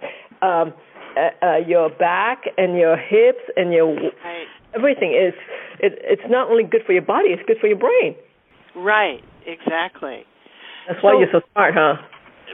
[0.41, 0.73] um
[1.17, 4.45] uh, uh, your back and your hips and your right.
[4.75, 5.33] everything is
[5.79, 8.15] it, it's not only good for your body, it's good for your brain.
[8.75, 10.23] Right, exactly.
[10.87, 11.95] That's why you're so smart, huh?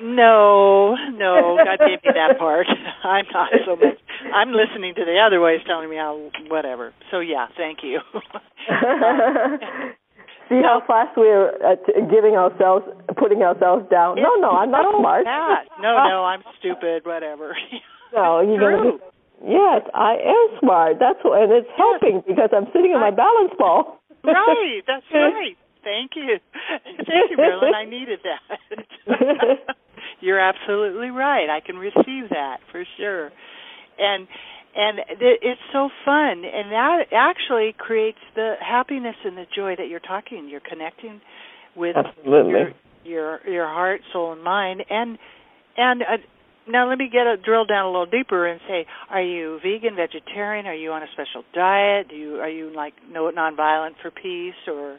[0.02, 2.68] No, no, God gave me that part.
[3.04, 3.98] I'm not so much.
[4.34, 6.94] I'm listening to the other ways telling me how whatever.
[7.12, 8.00] So yeah, thank you.
[10.50, 12.86] See how fast we're uh, at giving ourselves,
[13.18, 14.18] putting ourselves down.
[14.18, 15.26] No, no, I'm not smart.
[15.26, 15.66] That.
[15.80, 17.06] No, no, I'm stupid.
[17.06, 17.56] Whatever.
[18.14, 19.00] no, you're True.
[19.00, 19.12] gonna.
[19.44, 20.98] Yes, I am smart.
[21.00, 21.76] That's what, and it's yes.
[21.76, 24.00] helping because I'm sitting on my balance ball.
[24.24, 24.82] right.
[24.88, 25.58] That's right.
[25.84, 26.40] Thank you.
[26.96, 27.76] Thank you, Marilyn.
[27.76, 29.76] I needed that.
[30.22, 31.50] You're absolutely right.
[31.50, 33.32] I can receive that for sure.
[34.00, 34.28] And
[34.76, 36.44] and it's so fun.
[36.46, 41.22] And that actually creates the happiness and the joy that you're talking you're connecting
[41.76, 42.52] with Absolutely.
[42.52, 42.72] your
[43.06, 44.84] your, your heart soul and mind.
[44.90, 45.18] And
[45.78, 46.18] and uh,
[46.68, 49.96] now let me get a drill down a little deeper and say are you vegan
[49.96, 50.66] vegetarian?
[50.66, 52.10] Are you on a special diet?
[52.10, 54.98] Do you are you like no nonviolent for peace or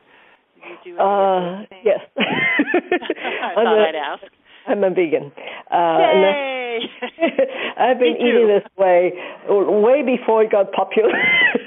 [0.85, 2.01] do you do uh yes.
[2.18, 4.22] I thought a, i'd ask
[4.67, 5.33] I'm a vegan.
[5.71, 6.81] Uh, Yay!
[7.79, 9.12] I've been eating this way
[9.49, 11.12] way before it got popular.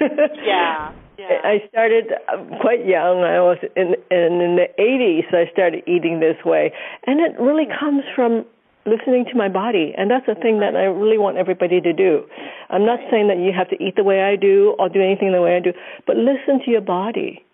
[0.44, 0.92] yeah.
[1.18, 1.42] Yeah.
[1.42, 3.24] I started um, quite young.
[3.24, 5.34] I was in, in in the 80s.
[5.34, 6.72] I started eating this way,
[7.06, 8.44] and it really comes from
[8.86, 12.22] listening to my body, and that's the thing that I really want everybody to do.
[12.70, 15.32] I'm not saying that you have to eat the way I do or do anything
[15.32, 15.72] the way I do,
[16.06, 17.44] but listen to your body.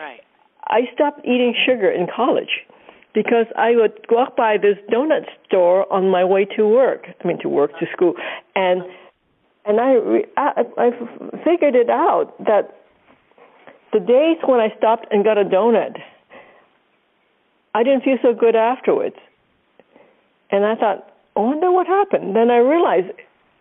[0.00, 0.20] Right.
[0.68, 2.64] I stopped eating sugar in college
[3.18, 7.06] because I would walk by this donut store on my way to work.
[7.08, 8.14] I mean, to work to school,
[8.54, 8.82] and
[9.66, 10.90] and I I, I
[11.42, 12.78] figured it out that
[13.92, 15.98] the days when I stopped and got a donut,
[17.74, 19.16] I didn't feel so good afterwards,
[20.52, 22.36] and I thought, I wonder what happened.
[22.36, 23.10] Then I realized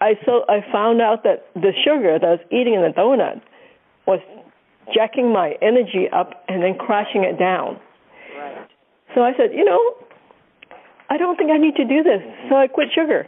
[0.01, 3.41] I so I found out that the sugar that I was eating in the donut
[4.05, 4.19] was
[4.93, 7.79] jacking my energy up and then crashing it down.
[8.37, 8.66] Right.
[9.17, 9.81] So I said, you know,
[11.09, 12.21] I don't think I need to do this.
[12.49, 13.25] So I quit sugar.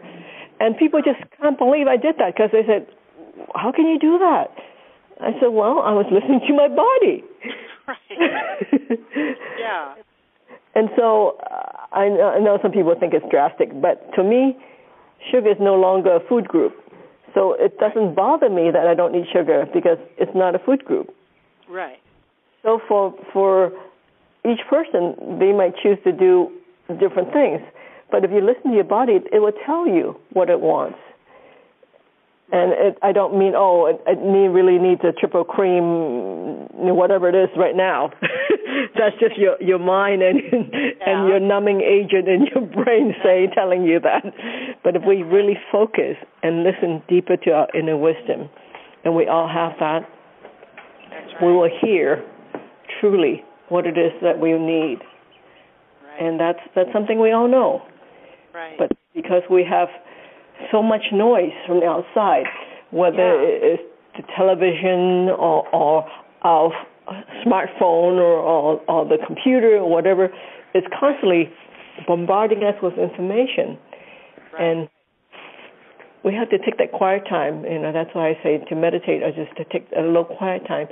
[0.60, 2.86] And people just can't believe I did that because they said,
[3.56, 4.54] how can you do that?
[5.20, 7.26] I said, well, I was listening to my body.
[7.90, 7.98] Right.
[9.60, 9.96] yeah.
[10.76, 14.56] And so uh, I, know, I know some people think it's drastic, but to me,
[15.32, 16.76] sugar is no longer a food group.
[17.34, 20.86] So it doesn't bother me that I don't eat sugar because it's not a food
[20.86, 21.10] group.
[21.68, 21.98] Right.
[22.62, 23.72] So for for
[24.46, 26.50] each person, they might choose to do
[27.00, 27.62] different things.
[28.12, 30.98] But if you listen to your body, it will tell you what it wants.
[32.52, 37.30] And it, I don't mean, oh, it, it need, really needs a triple cream, whatever
[37.30, 38.10] it is right now.
[38.98, 40.90] That's just your your mind and yeah.
[41.06, 44.24] and your numbing agent in your brain saying, telling you that.
[44.84, 48.50] But if we really focus and listen deeper to our inner wisdom,
[49.06, 50.10] and we all have that,
[51.12, 51.44] right.
[51.44, 52.26] we will hear
[53.00, 55.00] truly what it is that we need.
[56.04, 56.22] Right.
[56.22, 57.82] And that's that's something we all know.
[58.54, 58.78] Right.
[58.78, 59.90] But because we have
[60.72, 62.46] so much noise from the outside,
[62.92, 63.78] whether yeah.
[63.78, 63.84] it's
[64.18, 66.06] the television or, or
[66.44, 66.72] our
[67.46, 70.30] smartphone or, or, or the computer or whatever,
[70.74, 71.50] it's constantly
[72.08, 73.78] bombarding us with information.
[74.54, 74.62] Right.
[74.62, 74.90] And
[76.24, 77.64] we have to take that quiet time.
[77.64, 80.68] You know, that's why I say to meditate or just to take a little quiet
[80.68, 80.88] time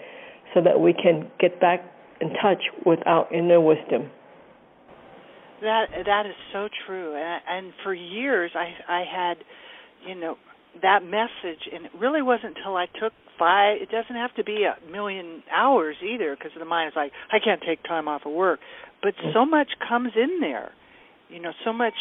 [0.54, 1.82] so that we can get back
[2.22, 4.10] in touch with our inner wisdom.
[5.62, 9.38] That that is so true, and, and for years I I had,
[10.08, 10.38] you know,
[10.82, 13.82] that message, and it really wasn't until I took five.
[13.82, 17.40] It doesn't have to be a million hours either, because the mind is like, I
[17.44, 18.60] can't take time off of work,
[19.02, 20.72] but so much comes in there,
[21.30, 21.96] you know, so much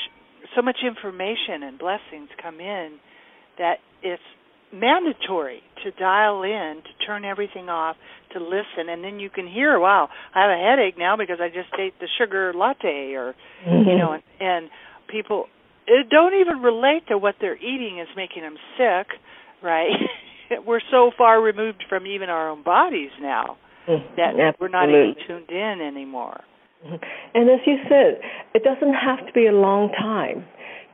[0.55, 2.99] so much information and blessings come in
[3.59, 4.23] that it's
[4.73, 7.97] mandatory to dial in, to turn everything off,
[8.33, 11.49] to listen, and then you can hear, wow, I have a headache now because I
[11.49, 13.35] just ate the sugar latte, or
[13.67, 13.89] mm-hmm.
[13.89, 14.71] you know, and, and
[15.09, 15.47] people
[15.87, 19.07] it don't even relate to what they're eating is making them sick,
[19.63, 19.91] right?
[20.67, 23.57] we're so far removed from even our own bodies now
[23.87, 24.53] that Absolutely.
[24.61, 26.41] we're not even tuned in anymore.
[26.85, 26.97] Mm-hmm.
[27.35, 28.21] And as you said,
[28.55, 30.45] it doesn't have to be a long time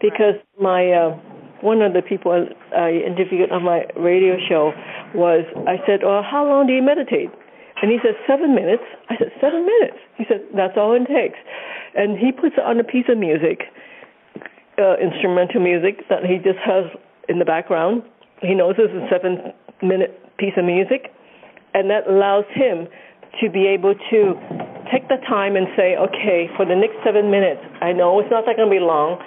[0.00, 0.62] because right.
[0.62, 1.16] my uh,
[1.62, 2.46] one of the people
[2.76, 4.72] I interviewed on my radio show
[5.14, 7.30] was I said, "Well, how long do you meditate?"
[7.82, 8.84] And he said, seven minutes.
[9.10, 9.98] I said, seven minutes.
[10.16, 11.38] He said, that's all it takes.
[11.98, 13.66] And he puts on a piece of music,
[14.78, 16.86] uh, instrumental music that he just has
[17.28, 18.02] in the background.
[18.40, 19.52] He knows it's a seven
[19.82, 21.10] minute piece of music.
[21.74, 22.86] And that allows him
[23.42, 24.20] to be able to
[24.86, 28.46] take the time and say, okay, for the next seven minutes, I know it's not
[28.46, 29.18] that going to be long.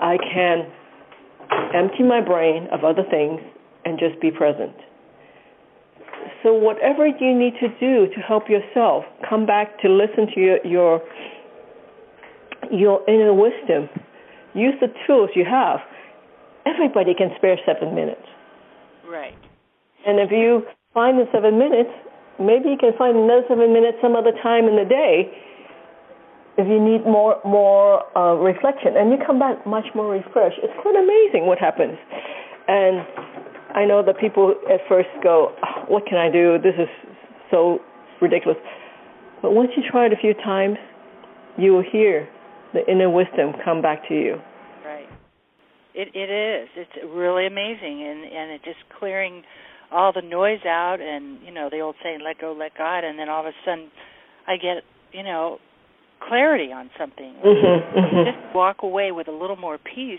[0.00, 0.66] I can
[1.74, 3.40] empty my brain of other things
[3.84, 4.74] and just be present.
[6.42, 10.66] So whatever you need to do to help yourself come back to listen to your
[10.66, 11.02] your,
[12.70, 13.88] your inner wisdom,
[14.54, 15.80] use the tools you have.
[16.66, 18.26] Everybody can spare seven minutes.
[19.08, 19.34] Right.
[20.06, 20.62] And if you
[20.94, 21.90] find the seven minutes,
[22.38, 25.30] maybe you can find another seven minutes some other time in the day
[26.58, 30.58] if you need more more uh, reflection, and you come back much more refreshed.
[30.62, 31.98] It's quite amazing what happens.
[32.68, 33.06] And
[33.74, 36.58] I know that people at first go, oh, "What can I do?
[36.58, 36.88] This is
[37.50, 37.80] so
[38.20, 38.58] ridiculous."
[39.42, 40.78] But once you try it a few times,
[41.58, 42.28] you will hear
[42.72, 44.40] the inner wisdom come back to you.
[44.84, 45.08] Right.
[45.94, 46.68] It it is.
[46.74, 49.42] It's really amazing, and and it just clearing
[49.92, 53.18] all the noise out, and you know the old saying, "Let go, let God," and
[53.18, 53.90] then all of a sudden,
[54.46, 55.58] I get you know
[56.20, 57.34] clarity on something.
[57.44, 58.24] Mm-hmm, mm-hmm.
[58.30, 60.18] Just walk away with a little more peace,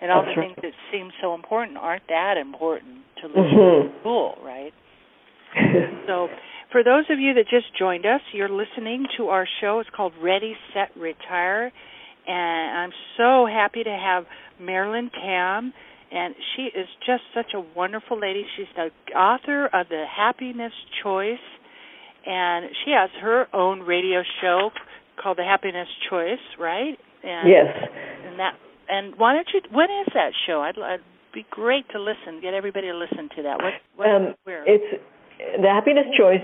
[0.00, 0.54] and all That's the right.
[0.56, 4.00] things that seem so important aren't that important to Mhm.
[4.00, 4.72] school, right?
[6.06, 6.28] So,
[6.70, 9.78] for those of you that just joined us, you're listening to our show.
[9.80, 11.72] It's called Ready, Set, Retire.
[12.26, 14.26] And I'm so happy to have
[14.60, 15.72] Marilyn Tam.
[16.12, 18.44] And she is just such a wonderful lady.
[18.56, 20.72] She's the author of The Happiness
[21.02, 21.38] Choice.
[22.26, 24.70] And she has her own radio show
[25.20, 26.98] called The Happiness Choice, right?
[27.22, 27.66] And, yes.
[28.26, 28.54] And that.
[28.88, 29.60] And why don't you?
[29.72, 30.62] When is that show?
[30.62, 31.04] I'd, I'd
[31.34, 32.40] be great to listen.
[32.40, 33.58] Get everybody to listen to that.
[33.58, 33.74] What?
[33.96, 34.62] what Um, where?
[34.66, 35.02] it's
[35.60, 36.40] the happiness choice.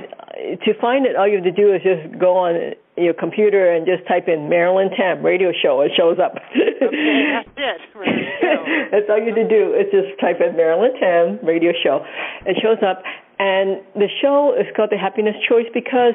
[0.64, 3.86] To find it, all you have to do is just go on your computer and
[3.86, 5.80] just type in Marilyn Tam radio show.
[5.80, 6.36] It shows up.
[6.36, 7.98] Okay, that's it.
[7.98, 8.58] Radio show.
[8.92, 12.04] That's all you have to do is just type in Marilyn Tam radio show.
[12.44, 13.02] It shows up,
[13.38, 16.12] and the show is called the Happiness Choice because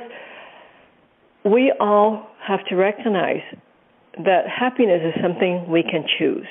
[1.48, 3.42] we all have to recognize
[4.26, 6.48] that happiness is something we can choose.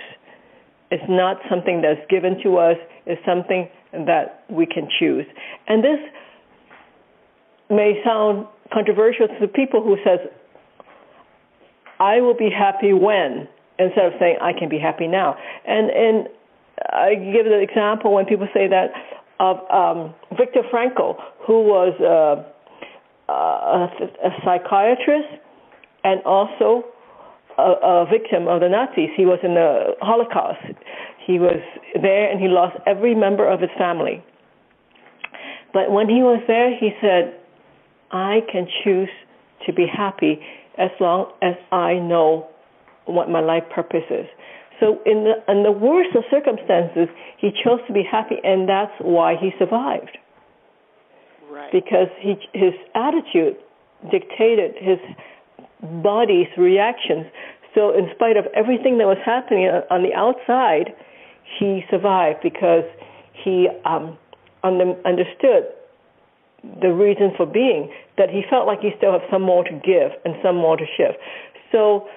[0.90, 2.76] It's not something that's given to us.
[3.06, 5.26] It's something that we can choose.
[5.66, 5.98] And this
[7.68, 10.20] may sound controversial to the people who says,
[11.98, 16.28] "I will be happy when," instead of saying, "I can be happy now." And and
[16.90, 18.92] I give the example when people say that
[19.40, 21.16] of um, Viktor Frankl,
[21.46, 22.44] who was uh,
[23.28, 23.88] Uh, a,
[24.24, 25.42] a psychiatrist
[26.04, 26.84] and also
[27.58, 29.10] a, a victim of the Nazis.
[29.16, 30.62] He was in the Holocaust.
[31.26, 31.60] He was
[32.00, 34.22] there and he lost every member of his family.
[35.72, 37.34] But when he was there, he said,
[38.12, 39.10] I can choose
[39.66, 40.38] to be happy
[40.78, 42.48] as long as I know
[43.06, 44.26] what my life purpose is.
[44.78, 47.08] So in the in the worst of circumstances,
[47.38, 50.18] he chose to be happy, and that's why he survived.
[51.72, 51.84] Right.
[51.84, 53.56] Because he his attitude
[54.10, 54.98] dictated his
[56.02, 57.26] body's reactions.
[57.74, 60.94] So in spite of everything that was happening on the outside,
[61.58, 62.84] he survived because
[63.32, 64.16] he um,
[64.64, 65.68] under, understood
[66.80, 67.92] the reason for being.
[68.16, 70.84] That he felt like he still had some more to give and some more to
[70.96, 71.18] shift.
[71.70, 72.08] So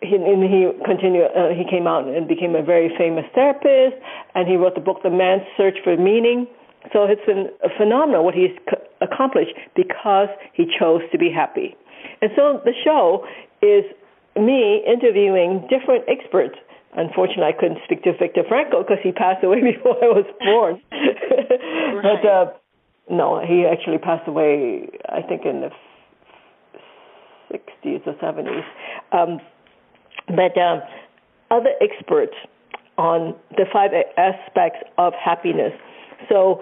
[0.00, 1.28] he, and he continued.
[1.36, 4.00] Uh, he came out and became a very famous therapist,
[4.34, 6.46] and he wrote the book *The Man's Search for Meaning*.
[6.92, 8.54] So it's been a phenomenal what he's
[9.00, 11.76] accomplished because he chose to be happy.
[12.22, 13.26] And so the show
[13.62, 13.84] is
[14.36, 16.54] me interviewing different experts.
[16.96, 20.80] Unfortunately, I couldn't speak to Viktor Frankl because he passed away before I was born.
[22.02, 22.46] but uh,
[23.10, 25.70] no, he actually passed away, I think, in the
[27.52, 28.62] 60s or 70s.
[29.12, 29.40] Um,
[30.28, 30.82] but um,
[31.50, 32.34] other experts
[32.96, 35.72] on the five aspects of happiness.
[36.28, 36.60] So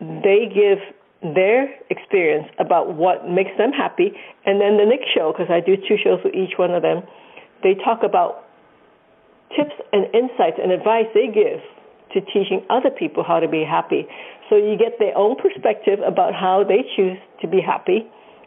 [0.00, 0.78] they give
[1.34, 4.12] their experience about what makes them happy,
[4.44, 7.02] and then the next show, because I do two shows with each one of them,
[7.62, 8.44] they talk about
[9.56, 11.60] tips and insights and advice they give
[12.12, 14.06] to teaching other people how to be happy.
[14.48, 18.06] So you get their own perspective about how they choose to be happy,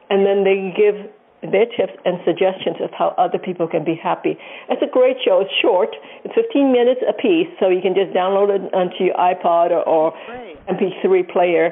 [0.10, 1.12] and then they give
[1.42, 4.36] their tips and suggestions of how other people can be happy.
[4.68, 5.40] It's a great show.
[5.40, 5.96] It's short.
[6.24, 9.88] It's 15 minutes a piece, so you can just download it onto your iPod or,
[9.88, 10.12] or
[10.68, 11.72] MP3 player,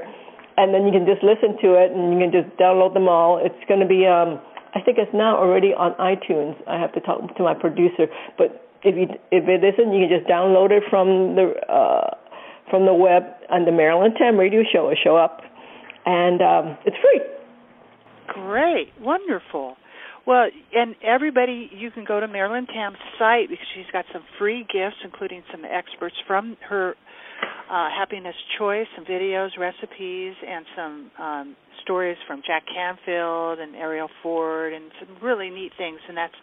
[0.55, 3.43] and then you can just listen to it, and you can just download them all.
[3.43, 4.39] It's going to be, um,
[4.71, 6.55] I think it's now already on iTunes.
[6.67, 8.07] I have to talk to my producer,
[8.37, 12.15] but if you if it isn't, you can just download it from the uh,
[12.69, 14.89] from the web on the Marilyn Tam Radio Show.
[14.89, 15.41] It show up,
[16.05, 17.36] and um, it's free.
[18.27, 19.77] Great, wonderful.
[20.27, 24.65] Well, and everybody, you can go to Marilyn Tam's site because she's got some free
[24.71, 26.95] gifts, including some experts from her
[27.71, 34.09] uh, Happiness Choice, some videos, recipes, and some um, stories from Jack Canfield and Arielle
[34.21, 35.99] Ford, and some really neat things.
[36.09, 36.33] And that's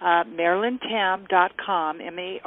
[0.00, 2.40] uh, MarilynTam.com, M-A-R-I-L-Y-N-T-A-M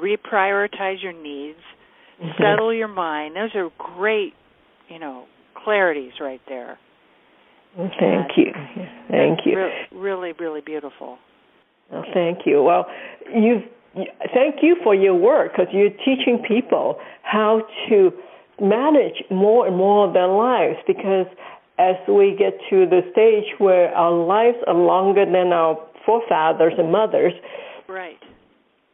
[0.00, 1.58] reprioritize your needs,
[2.20, 2.42] mm-hmm.
[2.42, 3.36] settle your mind.
[3.36, 4.34] Those are great,
[4.92, 5.24] you know,
[5.66, 6.78] clarities right there.
[7.76, 8.52] Thank and you.
[9.08, 9.56] Thank you.
[9.56, 11.16] Re- really, really beautiful.
[11.90, 12.62] Well, thank you.
[12.62, 12.86] Well,
[13.34, 13.62] you've
[14.32, 18.10] thank you for your work because you're teaching people how to
[18.60, 21.26] manage more and more of their lives because
[21.78, 26.92] as we get to the stage where our lives are longer than our forefathers and
[26.92, 27.32] mothers,
[27.88, 28.21] right.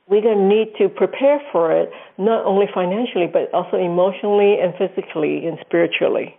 [0.08, 4.72] We're going to need to prepare for it, not only financially, but also emotionally and
[4.78, 6.34] physically and spiritually.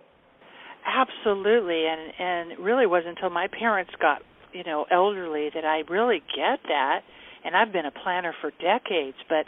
[0.86, 5.82] Absolutely, and and it really wasn't until my parents got you know elderly that I
[5.88, 7.02] really get that.
[7.44, 9.46] And I've been a planner for decades, but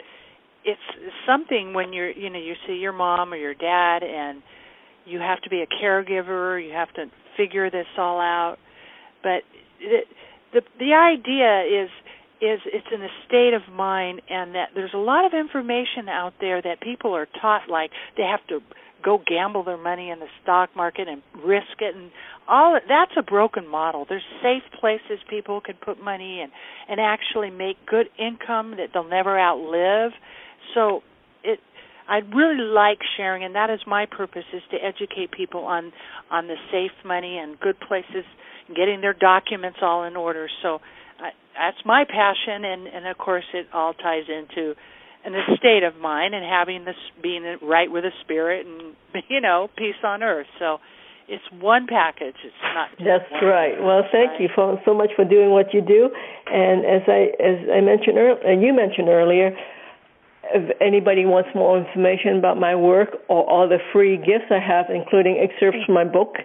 [0.63, 0.79] it's
[1.27, 4.41] something when you're you know you see your mom or your dad and
[5.05, 8.57] you have to be a caregiver, you have to figure this all out.
[9.21, 9.43] But
[9.79, 9.99] the
[10.53, 11.89] the, the idea is
[12.43, 16.33] is it's in a state of mind and that there's a lot of information out
[16.41, 18.59] there that people are taught like they have to
[19.03, 22.11] go gamble their money in the stock market and risk it and
[22.47, 26.51] all that's a broken model there's safe places people can put money and
[26.89, 30.11] and actually make good income that they'll never outlive
[30.73, 31.01] so
[31.43, 31.59] it
[32.07, 35.93] I really like sharing, and that is my purpose: is to educate people on
[36.29, 38.25] on the safe money and good places,
[38.67, 40.49] and getting their documents all in order.
[40.61, 40.81] So
[41.19, 44.75] I, that's my passion, and and of course it all ties into
[45.25, 48.95] an state of mind and having this being right with the spirit and
[49.29, 50.47] you know peace on earth.
[50.59, 50.79] So
[51.27, 52.35] it's one package.
[52.43, 52.89] It's not.
[52.99, 53.81] That's right.
[53.81, 56.09] Well, thank you for, so much for doing what you do.
[56.47, 59.55] And as I as I mentioned earlier, and you mentioned earlier,
[60.53, 64.87] if anybody wants more information about my work or all the free gifts I have,
[64.89, 66.35] including excerpts from my book,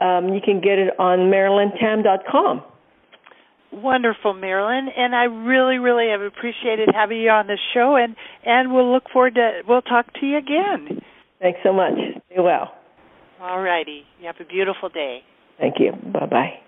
[0.00, 2.62] um, you can get it on marilyntam.com.
[3.72, 8.72] Wonderful, Marilyn, and I really, really have appreciated having you on the show, and and
[8.72, 11.02] we'll look forward to we'll talk to you again.
[11.40, 11.94] Thanks so much.
[12.34, 12.74] Be well.
[13.40, 14.04] All righty.
[14.20, 15.22] You have a beautiful day.
[15.58, 15.92] Thank you.
[15.92, 16.60] Bye bye.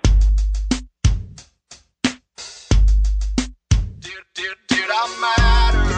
[4.01, 5.98] Did, did, did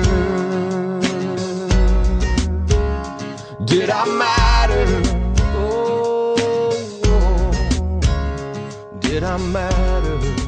[3.71, 5.01] Did I matter?
[5.55, 6.35] Oh,
[7.05, 8.99] oh.
[8.99, 10.40] did I matter?